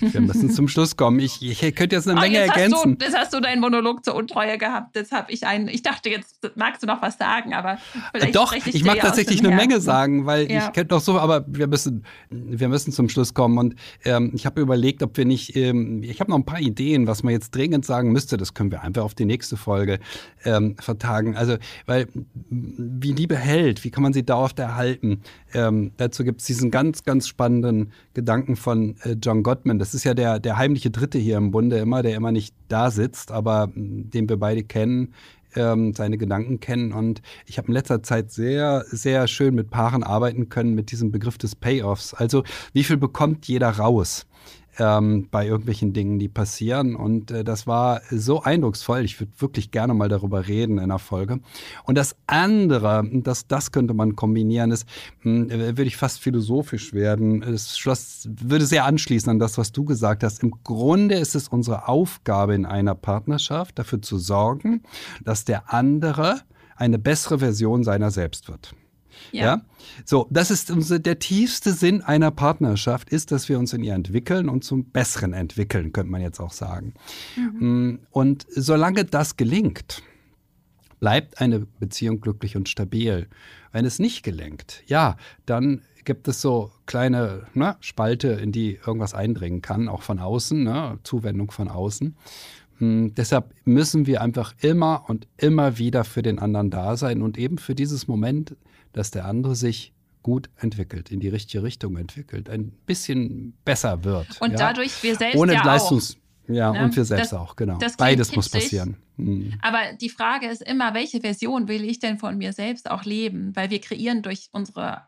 wir 0.00 0.20
müssen 0.20 0.50
zum 0.50 0.68
Schluss 0.68 0.96
kommen. 0.96 1.18
Ich, 1.20 1.42
ich 1.42 1.60
könnte 1.74 1.96
jetzt 1.96 2.08
eine 2.08 2.18
oh, 2.18 2.22
Menge 2.22 2.38
jetzt 2.38 2.56
ergänzen. 2.56 2.98
Du, 2.98 3.04
jetzt 3.04 3.16
hast 3.16 3.32
du 3.32 3.40
deinen 3.40 3.60
Monolog 3.60 4.04
zur 4.04 4.14
Untreue 4.14 4.58
gehabt. 4.58 4.96
Jetzt 4.96 5.12
habe 5.12 5.32
ich 5.32 5.46
einen. 5.46 5.68
Ich 5.68 5.82
dachte, 5.82 6.10
jetzt 6.10 6.50
magst 6.56 6.82
du 6.82 6.86
noch 6.86 7.02
was 7.02 7.18
sagen, 7.18 7.54
aber 7.54 7.78
vielleicht 8.12 8.34
Doch, 8.34 8.52
ich, 8.52 8.66
ich 8.66 8.84
mag 8.84 9.00
tatsächlich 9.00 9.44
eine 9.44 9.54
Menge 9.54 9.80
sagen, 9.80 10.26
weil 10.26 10.50
ja. 10.50 10.66
ich 10.66 10.72
könnte 10.72 10.88
doch 10.88 11.00
so, 11.00 11.18
aber 11.18 11.44
wir 11.48 11.66
müssen, 11.66 12.04
wir 12.30 12.68
müssen 12.68 12.92
zum 12.92 13.08
Schluss 13.08 13.34
kommen. 13.34 13.58
Und 13.58 13.74
ähm, 14.04 14.32
ich 14.34 14.46
habe 14.46 14.60
überlegt, 14.60 15.02
ob 15.02 15.16
wir 15.16 15.24
nicht, 15.24 15.56
ähm, 15.56 16.02
ich 16.02 16.20
habe 16.20 16.30
noch 16.30 16.38
ein 16.38 16.44
paar 16.44 16.60
Ideen, 16.60 17.06
was 17.06 17.22
man 17.22 17.32
jetzt 17.32 17.54
dringend 17.54 17.84
sagen 17.84 18.12
müsste. 18.12 18.36
Das 18.36 18.54
können 18.54 18.70
wir 18.70 18.82
einfach 18.82 19.02
auf 19.02 19.14
die 19.14 19.24
nächste 19.24 19.56
Folge 19.56 19.98
ähm, 20.44 20.76
vertagen. 20.78 21.36
Also, 21.36 21.56
weil 21.86 22.06
wie 22.48 23.12
Liebe 23.12 23.36
hält, 23.36 23.84
wie 23.84 23.90
kann 23.90 24.02
man 24.02 24.12
sie 24.12 24.24
dauerhaft 24.24 24.58
erhalten? 24.58 25.22
Ähm, 25.54 25.92
dazu 25.96 26.24
gibt 26.24 26.40
es 26.40 26.46
diesen 26.46 26.70
ganz, 26.70 27.04
ganz 27.04 27.28
spannenden 27.28 27.92
Gedanken 28.14 28.56
von 28.56 28.96
äh, 29.02 29.16
John 29.22 29.42
Gott 29.42 29.55
Gottman, 29.56 29.78
das 29.78 29.94
ist 29.94 30.04
ja 30.04 30.12
der, 30.12 30.38
der 30.38 30.58
heimliche 30.58 30.90
Dritte 30.90 31.16
hier 31.16 31.38
im 31.38 31.50
Bunde 31.50 31.78
immer, 31.78 32.02
der 32.02 32.14
immer 32.14 32.30
nicht 32.30 32.54
da 32.68 32.90
sitzt, 32.90 33.32
aber 33.32 33.70
hm, 33.72 34.10
den 34.10 34.28
wir 34.28 34.36
beide 34.36 34.62
kennen, 34.62 35.14
ähm, 35.54 35.94
seine 35.94 36.18
Gedanken 36.18 36.60
kennen. 36.60 36.92
Und 36.92 37.22
ich 37.46 37.56
habe 37.56 37.68
in 37.68 37.72
letzter 37.72 38.02
Zeit 38.02 38.30
sehr, 38.30 38.84
sehr 38.86 39.26
schön 39.28 39.54
mit 39.54 39.70
Paaren 39.70 40.02
arbeiten 40.02 40.50
können 40.50 40.74
mit 40.74 40.90
diesem 40.90 41.10
Begriff 41.10 41.38
des 41.38 41.54
Payoffs. 41.54 42.12
Also 42.12 42.44
wie 42.74 42.84
viel 42.84 42.98
bekommt 42.98 43.48
jeder 43.48 43.70
raus? 43.70 44.26
Ähm, 44.78 45.28
bei 45.30 45.46
irgendwelchen 45.46 45.92
Dingen, 45.92 46.18
die 46.18 46.28
passieren. 46.28 46.96
Und 46.96 47.30
äh, 47.30 47.44
das 47.44 47.66
war 47.66 48.00
so 48.10 48.42
eindrucksvoll. 48.42 49.04
Ich 49.04 49.18
würde 49.20 49.32
wirklich 49.38 49.70
gerne 49.70 49.94
mal 49.94 50.08
darüber 50.08 50.46
reden 50.46 50.78
in 50.78 50.84
einer 50.84 50.98
Folge. 50.98 51.40
Und 51.84 51.96
das 51.96 52.16
andere, 52.26 53.08
das, 53.12 53.46
das 53.46 53.72
könnte 53.72 53.94
man 53.94 54.16
kombinieren, 54.16 54.70
ist, 54.70 54.86
mh, 55.22 55.52
hm, 55.52 55.76
würde 55.76 55.84
ich 55.84 55.96
fast 55.96 56.20
philosophisch 56.20 56.92
werden. 56.92 57.42
Es 57.42 57.78
schloss, 57.78 58.28
würde 58.30 58.66
sehr 58.66 58.84
anschließen 58.84 59.30
an 59.30 59.38
das, 59.38 59.58
was 59.58 59.72
du 59.72 59.84
gesagt 59.84 60.22
hast. 60.22 60.42
Im 60.42 60.52
Grunde 60.64 61.16
ist 61.16 61.34
es 61.34 61.48
unsere 61.48 61.88
Aufgabe 61.88 62.54
in 62.54 62.66
einer 62.66 62.94
Partnerschaft, 62.94 63.78
dafür 63.78 64.02
zu 64.02 64.18
sorgen, 64.18 64.82
dass 65.24 65.44
der 65.44 65.72
andere 65.72 66.40
eine 66.76 66.98
bessere 66.98 67.38
Version 67.38 67.84
seiner 67.84 68.10
selbst 68.10 68.48
wird. 68.48 68.74
Ja. 69.32 69.44
ja. 69.44 69.62
So, 70.04 70.26
das 70.30 70.50
ist 70.50 70.70
unser, 70.70 70.98
der 70.98 71.18
tiefste 71.18 71.72
Sinn 71.72 72.02
einer 72.02 72.30
Partnerschaft, 72.30 73.10
ist, 73.10 73.32
dass 73.32 73.48
wir 73.48 73.58
uns 73.58 73.72
in 73.72 73.82
ihr 73.82 73.94
entwickeln 73.94 74.48
und 74.48 74.64
zum 74.64 74.84
Besseren 74.84 75.32
entwickeln, 75.32 75.92
könnte 75.92 76.10
man 76.10 76.20
jetzt 76.20 76.40
auch 76.40 76.52
sagen. 76.52 76.94
Mhm. 77.36 77.68
Mm, 77.68 77.98
und 78.10 78.46
solange 78.50 79.04
das 79.04 79.36
gelingt, 79.36 80.02
bleibt 81.00 81.40
eine 81.40 81.60
Beziehung 81.60 82.20
glücklich 82.20 82.56
und 82.56 82.68
stabil. 82.68 83.28
Wenn 83.72 83.84
es 83.84 83.98
nicht 83.98 84.22
gelingt, 84.22 84.82
ja, 84.86 85.16
dann 85.44 85.82
gibt 86.04 86.28
es 86.28 86.40
so 86.40 86.70
kleine 86.86 87.46
ne, 87.52 87.76
Spalte, 87.80 88.28
in 88.28 88.52
die 88.52 88.78
irgendwas 88.86 89.12
eindringen 89.12 89.60
kann, 89.60 89.88
auch 89.88 90.02
von 90.02 90.18
außen, 90.18 90.62
ne, 90.62 90.98
Zuwendung 91.02 91.50
von 91.50 91.68
außen. 91.68 92.16
Hm, 92.78 93.14
deshalb 93.14 93.54
müssen 93.64 94.06
wir 94.06 94.20
einfach 94.20 94.54
immer 94.60 95.04
und 95.08 95.26
immer 95.36 95.78
wieder 95.78 96.04
für 96.04 96.22
den 96.22 96.38
anderen 96.38 96.70
da 96.70 96.96
sein 96.96 97.22
und 97.22 97.38
eben 97.38 97.58
für 97.58 97.74
dieses 97.74 98.06
Moment 98.06 98.56
dass 98.96 99.10
der 99.10 99.26
andere 99.26 99.54
sich 99.54 99.92
gut 100.22 100.48
entwickelt, 100.56 101.12
in 101.12 101.20
die 101.20 101.28
richtige 101.28 101.62
Richtung 101.62 101.96
entwickelt, 101.96 102.50
ein 102.50 102.70
bisschen 102.86 103.56
besser 103.64 104.02
wird. 104.02 104.40
Und 104.40 104.52
ja? 104.52 104.56
dadurch 104.56 105.00
wir 105.02 105.14
selbst 105.14 105.36
Ohne 105.36 105.54
ja 105.54 105.64
Leistungs 105.64 106.16
auch. 106.16 106.54
Ja, 106.54 106.72
ne? 106.72 106.84
und 106.84 106.96
wir 106.96 107.04
selbst 107.04 107.32
das, 107.32 107.38
auch, 107.38 107.56
genau. 107.56 107.78
Beides 107.98 108.34
muss 108.34 108.48
passieren. 108.48 108.96
Mhm. 109.16 109.54
Aber 109.62 109.80
die 110.00 110.08
Frage 110.08 110.46
ist 110.46 110.62
immer, 110.62 110.94
welche 110.94 111.20
Version 111.20 111.68
will 111.68 111.84
ich 111.84 111.98
denn 111.98 112.18
von 112.18 112.38
mir 112.38 112.52
selbst 112.52 112.90
auch 112.90 113.04
leben? 113.04 113.54
Weil 113.54 113.70
wir 113.70 113.80
kreieren 113.80 114.22
durch 114.22 114.48
unsere, 114.52 115.02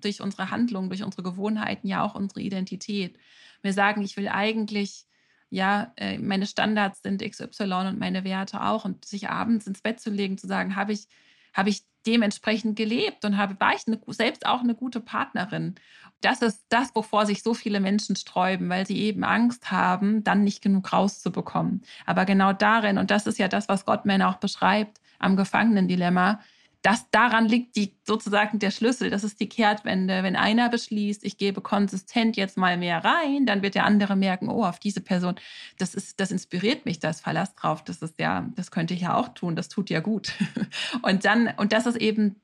durch 0.00 0.20
unsere 0.20 0.50
Handlungen, 0.50 0.88
durch 0.88 1.02
unsere 1.02 1.22
Gewohnheiten 1.22 1.86
ja 1.86 2.02
auch 2.02 2.14
unsere 2.14 2.40
Identität. 2.40 3.16
Wir 3.62 3.72
sagen, 3.72 4.02
ich 4.02 4.16
will 4.16 4.28
eigentlich, 4.28 5.06
ja, 5.54 5.92
äh, 5.96 6.18
meine 6.18 6.46
Standards 6.46 7.00
sind 7.02 7.22
XY 7.22 7.86
und 7.88 7.98
meine 8.00 8.24
Werte 8.24 8.60
auch. 8.60 8.84
Und 8.84 9.04
sich 9.04 9.30
abends 9.30 9.68
ins 9.68 9.82
Bett 9.82 10.00
zu 10.00 10.10
legen, 10.10 10.36
zu 10.36 10.48
sagen, 10.48 10.74
habe 10.74 10.92
ich, 10.92 11.06
habe 11.52 11.68
ich 11.68 11.84
dementsprechend 12.06 12.76
gelebt 12.76 13.24
und 13.24 13.36
habe, 13.36 13.58
war 13.60 13.72
ich 13.72 13.86
eine, 13.86 14.00
selbst 14.08 14.46
auch 14.46 14.60
eine 14.60 14.74
gute 14.74 15.00
Partnerin. 15.00 15.76
Das 16.20 16.42
ist 16.42 16.64
das, 16.70 16.94
wovor 16.96 17.24
sich 17.24 17.44
so 17.44 17.54
viele 17.54 17.78
Menschen 17.78 18.16
sträuben, 18.16 18.68
weil 18.68 18.84
sie 18.84 18.98
eben 18.98 19.22
Angst 19.22 19.70
haben, 19.70 20.24
dann 20.24 20.42
nicht 20.42 20.60
genug 20.60 20.92
rauszubekommen. 20.92 21.82
Aber 22.04 22.24
genau 22.24 22.52
darin, 22.52 22.98
und 22.98 23.12
das 23.12 23.28
ist 23.28 23.38
ja 23.38 23.46
das, 23.46 23.68
was 23.68 23.84
Gottman 23.84 24.22
auch 24.22 24.38
beschreibt 24.38 25.00
am 25.20 25.36
Gefangenendilemma, 25.36 26.40
das 26.84 27.10
daran 27.10 27.46
liegt 27.46 27.76
die 27.76 27.96
sozusagen 28.06 28.58
der 28.58 28.70
Schlüssel. 28.70 29.08
Das 29.08 29.24
ist 29.24 29.40
die 29.40 29.48
Kehrtwende. 29.48 30.22
Wenn 30.22 30.36
einer 30.36 30.68
beschließt, 30.68 31.24
ich 31.24 31.38
gebe 31.38 31.62
konsistent 31.62 32.36
jetzt 32.36 32.58
mal 32.58 32.76
mehr 32.76 33.02
rein, 33.02 33.46
dann 33.46 33.62
wird 33.62 33.74
der 33.74 33.86
andere 33.86 34.16
merken, 34.16 34.50
oh, 34.50 34.64
auf 34.64 34.80
diese 34.80 35.00
Person, 35.00 35.36
das 35.78 35.94
ist, 35.94 36.20
das 36.20 36.30
inspiriert 36.30 36.84
mich, 36.84 36.98
das 36.98 37.22
Verlass 37.22 37.54
drauf. 37.54 37.82
Das 37.84 38.02
ist 38.02 38.20
ja, 38.20 38.46
das 38.54 38.70
könnte 38.70 38.92
ich 38.92 39.00
ja 39.00 39.16
auch 39.16 39.28
tun. 39.28 39.56
Das 39.56 39.70
tut 39.70 39.88
ja 39.88 40.00
gut. 40.00 40.34
Und 41.02 41.24
dann, 41.24 41.48
und 41.56 41.72
das 41.72 41.86
ist 41.86 41.96
eben 41.96 42.36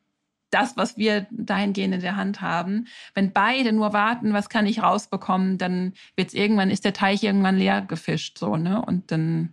das, 0.49 0.75
was 0.79 0.97
wir 0.97 1.27
dahingehend 1.31 1.95
in 1.95 2.01
der 2.01 2.17
Hand 2.17 2.41
haben. 2.41 2.87
Wenn 3.13 3.33
beide 3.33 3.73
nur 3.73 3.93
warten, 3.93 4.33
was 4.33 4.49
kann 4.49 4.65
ich 4.65 4.83
rausbekommen, 4.83 5.59
dann 5.59 5.93
wird 6.17 6.29
es 6.29 6.35
irgendwann, 6.35 6.71
ist 6.71 6.87
der 6.87 6.95
Teich 6.95 7.23
irgendwann 7.23 7.59
leer 7.59 7.83
gefischt, 7.83 8.39
so, 8.39 8.57
ne? 8.57 8.83
Und 8.83 9.11
dann 9.13 9.53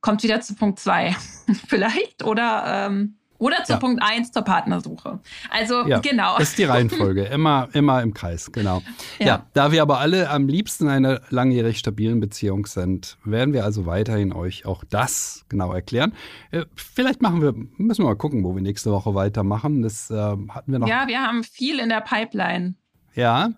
kommt 0.00 0.22
wieder 0.22 0.40
zu 0.40 0.54
Punkt 0.54 0.78
zwei, 0.78 1.14
vielleicht, 1.68 2.24
oder, 2.24 2.86
ähm, 2.86 3.17
oder 3.38 3.64
zu 3.64 3.74
ja. 3.74 3.78
Punkt 3.78 4.02
1 4.02 4.32
zur 4.32 4.42
Partnersuche. 4.42 5.20
Also 5.50 5.86
ja, 5.86 6.00
genau. 6.00 6.38
Das 6.38 6.50
ist 6.50 6.58
die 6.58 6.64
Reihenfolge. 6.64 7.24
Immer, 7.38 7.68
immer 7.72 8.02
im 8.02 8.14
Kreis, 8.14 8.50
genau. 8.52 8.82
Ja. 9.18 9.26
ja. 9.26 9.46
da 9.52 9.72
wir 9.72 9.82
aber 9.82 9.98
alle 9.98 10.28
am 10.30 10.48
liebsten 10.48 10.84
in 10.84 10.90
einer 10.90 11.20
langjährig 11.30 11.78
stabilen 11.78 12.20
Beziehung 12.20 12.66
sind, 12.66 13.16
werden 13.24 13.54
wir 13.54 13.64
also 13.64 13.86
weiterhin 13.86 14.32
euch 14.32 14.66
auch 14.66 14.82
das 14.88 15.44
genau 15.48 15.72
erklären. 15.72 16.14
Äh, 16.50 16.64
vielleicht 16.74 17.22
machen 17.22 17.42
wir, 17.42 17.52
müssen 17.76 18.02
wir 18.02 18.08
mal 18.08 18.16
gucken, 18.16 18.44
wo 18.44 18.54
wir 18.54 18.62
nächste 18.62 18.90
Woche 18.90 19.14
weitermachen. 19.14 19.82
Das 19.82 20.10
äh, 20.10 20.14
hatten 20.14 20.72
wir 20.72 20.78
noch. 20.78 20.88
Ja, 20.88 21.06
wir 21.06 21.20
haben 21.20 21.44
viel 21.44 21.78
in 21.78 21.88
der 21.88 22.00
Pipeline. 22.00 22.74
Ja, 23.14 23.50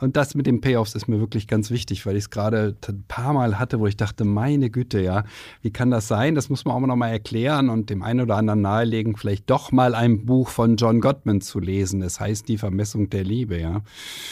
und 0.00 0.16
das 0.16 0.34
mit 0.34 0.46
den 0.46 0.60
Payoffs 0.60 0.94
ist 0.94 1.08
mir 1.08 1.20
wirklich 1.20 1.48
ganz 1.48 1.70
wichtig, 1.70 2.04
weil 2.04 2.16
ich 2.16 2.24
es 2.24 2.30
gerade 2.30 2.76
ein 2.88 3.04
paar 3.08 3.32
Mal 3.32 3.58
hatte, 3.58 3.80
wo 3.80 3.86
ich 3.86 3.96
dachte, 3.96 4.24
meine 4.24 4.70
Güte, 4.70 5.00
ja, 5.00 5.24
wie 5.62 5.70
kann 5.70 5.90
das 5.90 6.08
sein? 6.08 6.34
Das 6.34 6.50
muss 6.50 6.64
man 6.64 6.74
auch 6.74 6.86
noch 6.86 6.96
mal 6.96 7.08
erklären 7.08 7.70
und 7.70 7.88
dem 7.88 8.02
einen 8.02 8.20
oder 8.20 8.36
anderen 8.36 8.60
nahelegen, 8.60 9.16
vielleicht 9.16 9.48
doch 9.48 9.72
mal 9.72 9.94
ein 9.94 10.26
Buch 10.26 10.48
von 10.48 10.76
John 10.76 11.00
Gottman 11.00 11.40
zu 11.40 11.60
lesen. 11.60 12.02
Es 12.02 12.20
heißt 12.20 12.48
Die 12.48 12.58
Vermessung 12.58 13.08
der 13.10 13.24
Liebe, 13.24 13.58
ja. 13.58 13.82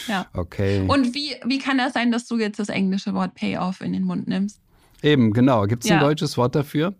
Ja. 0.07 0.27
Okay. 0.33 0.85
Und 0.87 1.15
wie, 1.15 1.35
wie 1.45 1.59
kann 1.59 1.77
das 1.77 1.93
sein, 1.93 2.11
dass 2.11 2.27
du 2.27 2.37
jetzt 2.37 2.59
das 2.59 2.69
englische 2.69 3.13
Wort 3.13 3.33
Payoff 3.33 3.81
in 3.81 3.93
den 3.93 4.03
Mund 4.03 4.27
nimmst? 4.27 4.59
Eben, 5.01 5.33
genau. 5.33 5.65
Gibt 5.65 5.83
es 5.85 5.91
ein 5.91 5.99
deutsches 5.99 6.37
Wort 6.37 6.55
dafür? 6.55 6.93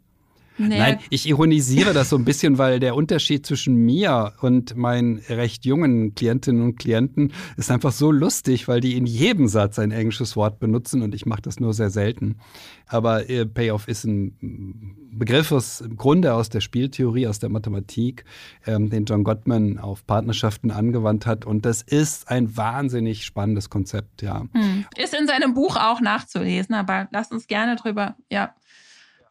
Nee. 0.58 0.78
Nein, 0.78 1.00
ich 1.10 1.28
ironisiere 1.28 1.94
das 1.94 2.10
so 2.10 2.18
ein 2.18 2.26
bisschen, 2.26 2.58
weil 2.58 2.80
der 2.80 2.96
Unterschied 2.96 3.46
zwischen 3.46 3.76
mir 3.76 4.34
und 4.42 4.76
meinen 4.76 5.18
recht 5.30 5.66
jungen 5.66 6.16
Klientinnen 6.16 6.62
und 6.62 6.78
Klienten 6.78 7.34
ist 7.58 7.72
einfach 7.72 7.92
so 7.92 8.12
lustig, 8.12 8.68
weil 8.68 8.80
die 8.80 8.96
in 8.96 9.06
jedem 9.06 9.48
Satz 9.48 9.80
ein 9.80 9.92
englisches 9.92 10.36
Wort 10.36 10.60
benutzen 10.60 11.02
und 11.02 11.14
ich 11.14 11.26
mache 11.26 11.42
das 11.42 11.60
nur 11.60 11.74
sehr 11.74 11.90
selten. 11.90 12.38
Aber 12.88 13.30
äh, 13.30 13.46
Payoff 13.46 13.88
ist 13.88 14.06
ein 14.06 14.96
Begriff 15.12 15.52
aus, 15.52 15.82
im 15.82 15.98
Grunde 15.98 16.34
aus 16.34 16.50
der 16.50 16.62
Spieltheorie, 16.62 17.28
aus 17.28 17.40
der 17.40 17.50
Mathematik, 17.50 18.26
ähm, 18.66 18.90
den 18.90 19.06
John 19.06 19.24
Gottman 19.24 19.80
auf 19.80 20.06
Partnerschaften 20.06 20.72
angewandt 20.72 21.26
hat. 21.26 21.46
Und 21.46 21.66
das 21.66 21.82
ist 21.82 22.30
ein 22.30 22.56
wahnsinnig 22.56 23.26
spannendes 23.26 23.70
Konzept, 23.70 24.22
ja. 24.22 24.46
Hm. 24.54 24.86
Ist 24.98 25.18
in 25.18 25.28
seinem 25.28 25.54
Buch 25.54 25.78
auch 25.78 26.02
nachzulesen, 26.02 26.76
aber 26.76 27.08
lass 27.12 27.32
uns 27.32 27.48
gerne 27.48 27.76
drüber, 27.76 28.16
ja 28.30 28.54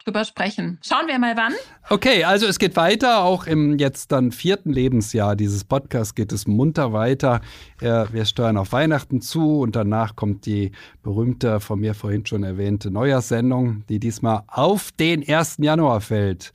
drüber 0.05 0.23
sprechen. 0.23 0.77
Schauen 0.81 1.07
wir 1.07 1.17
mal 1.19 1.35
wann. 1.35 1.53
Okay, 1.89 2.23
also 2.23 2.45
es 2.45 2.59
geht 2.59 2.75
weiter. 2.75 3.23
Auch 3.23 3.47
im 3.47 3.77
jetzt 3.77 4.11
dann 4.11 4.31
vierten 4.31 4.71
Lebensjahr 4.71 5.35
dieses 5.35 5.63
Podcasts 5.63 6.15
geht 6.15 6.31
es 6.31 6.47
munter 6.47 6.93
weiter. 6.93 7.41
Wir 7.79 8.25
steuern 8.25 8.57
auf 8.57 8.71
Weihnachten 8.71 9.21
zu 9.21 9.59
und 9.59 9.75
danach 9.75 10.15
kommt 10.15 10.45
die 10.45 10.71
berühmte, 11.03 11.59
von 11.59 11.79
mir 11.79 11.95
vorhin 11.95 12.25
schon 12.25 12.43
erwähnte 12.43 12.91
Neujahrssendung, 12.91 13.83
die 13.89 13.99
diesmal 13.99 14.43
auf 14.47 14.91
den 14.91 15.27
1. 15.27 15.57
Januar 15.59 16.01
fällt 16.01 16.53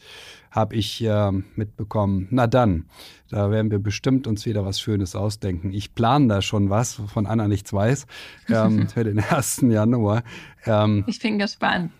habe 0.51 0.75
ich 0.75 1.01
äh, 1.05 1.31
mitbekommen. 1.55 2.27
Na 2.31 2.49
dann, 2.49 2.87
da 3.29 3.53
werden 3.53 3.71
wir 3.71 3.79
bestimmt 3.79 4.27
uns 4.27 4.47
wieder 4.47 4.65
was 4.65 4.81
Schönes 4.81 5.15
ausdenken. 5.15 5.73
Ich 5.73 5.95
plane 5.95 6.27
da 6.27 6.43
schon 6.43 6.71
was, 6.71 7.01
wovon 7.01 7.27
Anna 7.27 7.47
nichts 7.47 7.73
weiß, 7.73 8.07
ähm, 8.49 8.89
für 8.93 9.05
den 9.05 9.21
1. 9.21 9.61
Januar. 9.69 10.25
Ähm, 10.67 11.05
ich 11.07 11.21
bin 11.21 11.39
gespannt 11.39 11.93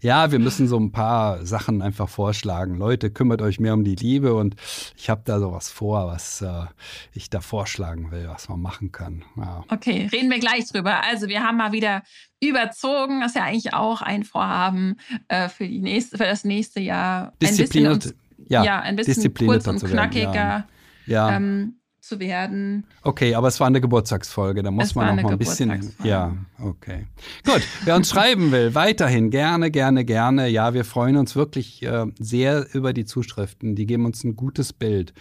ja, 0.00 0.30
wir 0.30 0.38
müssen 0.38 0.68
so 0.68 0.78
ein 0.78 0.92
paar 0.92 1.44
Sachen 1.44 1.82
einfach 1.82 2.08
vorschlagen. 2.08 2.76
Leute, 2.76 3.10
kümmert 3.10 3.42
euch 3.42 3.58
mehr 3.58 3.74
um 3.74 3.84
die 3.84 3.96
Liebe 3.96 4.34
und 4.34 4.54
ich 4.96 5.10
habe 5.10 5.22
da 5.24 5.40
sowas 5.40 5.70
vor, 5.70 6.06
was 6.06 6.40
äh, 6.40 6.66
ich 7.12 7.30
da 7.30 7.40
vorschlagen 7.40 8.10
will, 8.10 8.28
was 8.28 8.48
man 8.48 8.60
machen 8.60 8.92
kann. 8.92 9.24
Ja. 9.36 9.64
Okay, 9.68 10.08
reden 10.12 10.30
wir 10.30 10.38
gleich 10.38 10.68
drüber. 10.68 11.02
Also 11.04 11.28
wir 11.28 11.42
haben 11.42 11.56
mal 11.56 11.72
wieder 11.72 12.02
überzogen. 12.40 13.20
Das 13.20 13.32
ist 13.32 13.36
ja 13.36 13.44
eigentlich 13.44 13.74
auch 13.74 14.00
ein 14.00 14.24
Vorhaben 14.24 14.96
äh, 15.28 15.48
für, 15.48 15.66
die 15.66 15.80
nächste, 15.80 16.16
für 16.16 16.24
das 16.24 16.44
nächste 16.44 16.80
Jahr. 16.80 17.32
Diszipliniert, 17.42 17.92
ein 17.92 17.98
bisschen, 17.98 18.18
ja, 18.48 18.64
ja, 18.64 18.80
ein 18.80 18.96
bisschen 18.96 19.34
kurz 19.34 19.66
und 19.66 19.84
knackiger. 19.84 20.32
Ja. 20.32 20.66
ja. 21.06 21.36
Ähm, 21.36 21.80
zu 22.08 22.18
werden. 22.18 22.86
Okay, 23.02 23.34
aber 23.34 23.48
es 23.48 23.60
war 23.60 23.66
eine 23.66 23.80
Geburtstagsfolge, 23.80 24.62
da 24.62 24.70
muss 24.70 24.86
es 24.86 24.94
man 24.94 25.16
noch 25.16 25.22
mal 25.22 25.32
ein 25.32 25.38
bisschen. 25.38 25.92
Ja, 26.02 26.36
okay. 26.60 27.06
Gut, 27.44 27.62
wer 27.84 27.96
uns 27.96 28.08
schreiben 28.08 28.50
will, 28.50 28.74
weiterhin 28.74 29.30
gerne, 29.30 29.70
gerne, 29.70 30.04
gerne. 30.04 30.48
Ja, 30.48 30.74
wir 30.74 30.84
freuen 30.84 31.16
uns 31.16 31.36
wirklich 31.36 31.82
äh, 31.82 32.06
sehr 32.18 32.66
über 32.74 32.92
die 32.92 33.04
Zuschriften. 33.04 33.74
Die 33.74 33.86
geben 33.86 34.06
uns 34.06 34.24
ein 34.24 34.36
gutes 34.36 34.72
Bild 34.72 35.12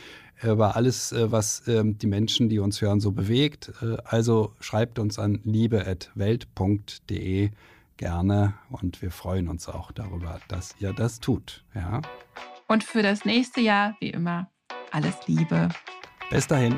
über 0.43 0.75
alles, 0.75 1.11
äh, 1.11 1.31
was 1.31 1.67
äh, 1.67 1.83
die 1.83 2.07
Menschen, 2.07 2.49
die 2.49 2.59
uns 2.59 2.81
hören, 2.81 2.99
so 2.99 3.11
bewegt. 3.11 3.71
Äh, 3.81 3.97
also 4.05 4.53
schreibt 4.59 4.99
uns 4.99 5.19
an 5.19 5.39
liebe.welt.de 5.43 7.49
gerne 7.97 8.53
und 8.69 9.01
wir 9.01 9.11
freuen 9.11 9.49
uns 9.49 9.67
auch 9.67 9.91
darüber, 9.91 10.39
dass 10.47 10.75
ihr 10.79 10.93
das 10.93 11.19
tut. 11.19 11.63
Ja. 11.73 12.01
Und 12.67 12.83
für 12.83 13.01
das 13.01 13.25
nächste 13.25 13.61
Jahr, 13.61 13.95
wie 13.99 14.09
immer, 14.09 14.49
alles 14.91 15.27
Liebe. 15.27 15.69
Bis 16.29 16.47
dahin. 16.47 16.77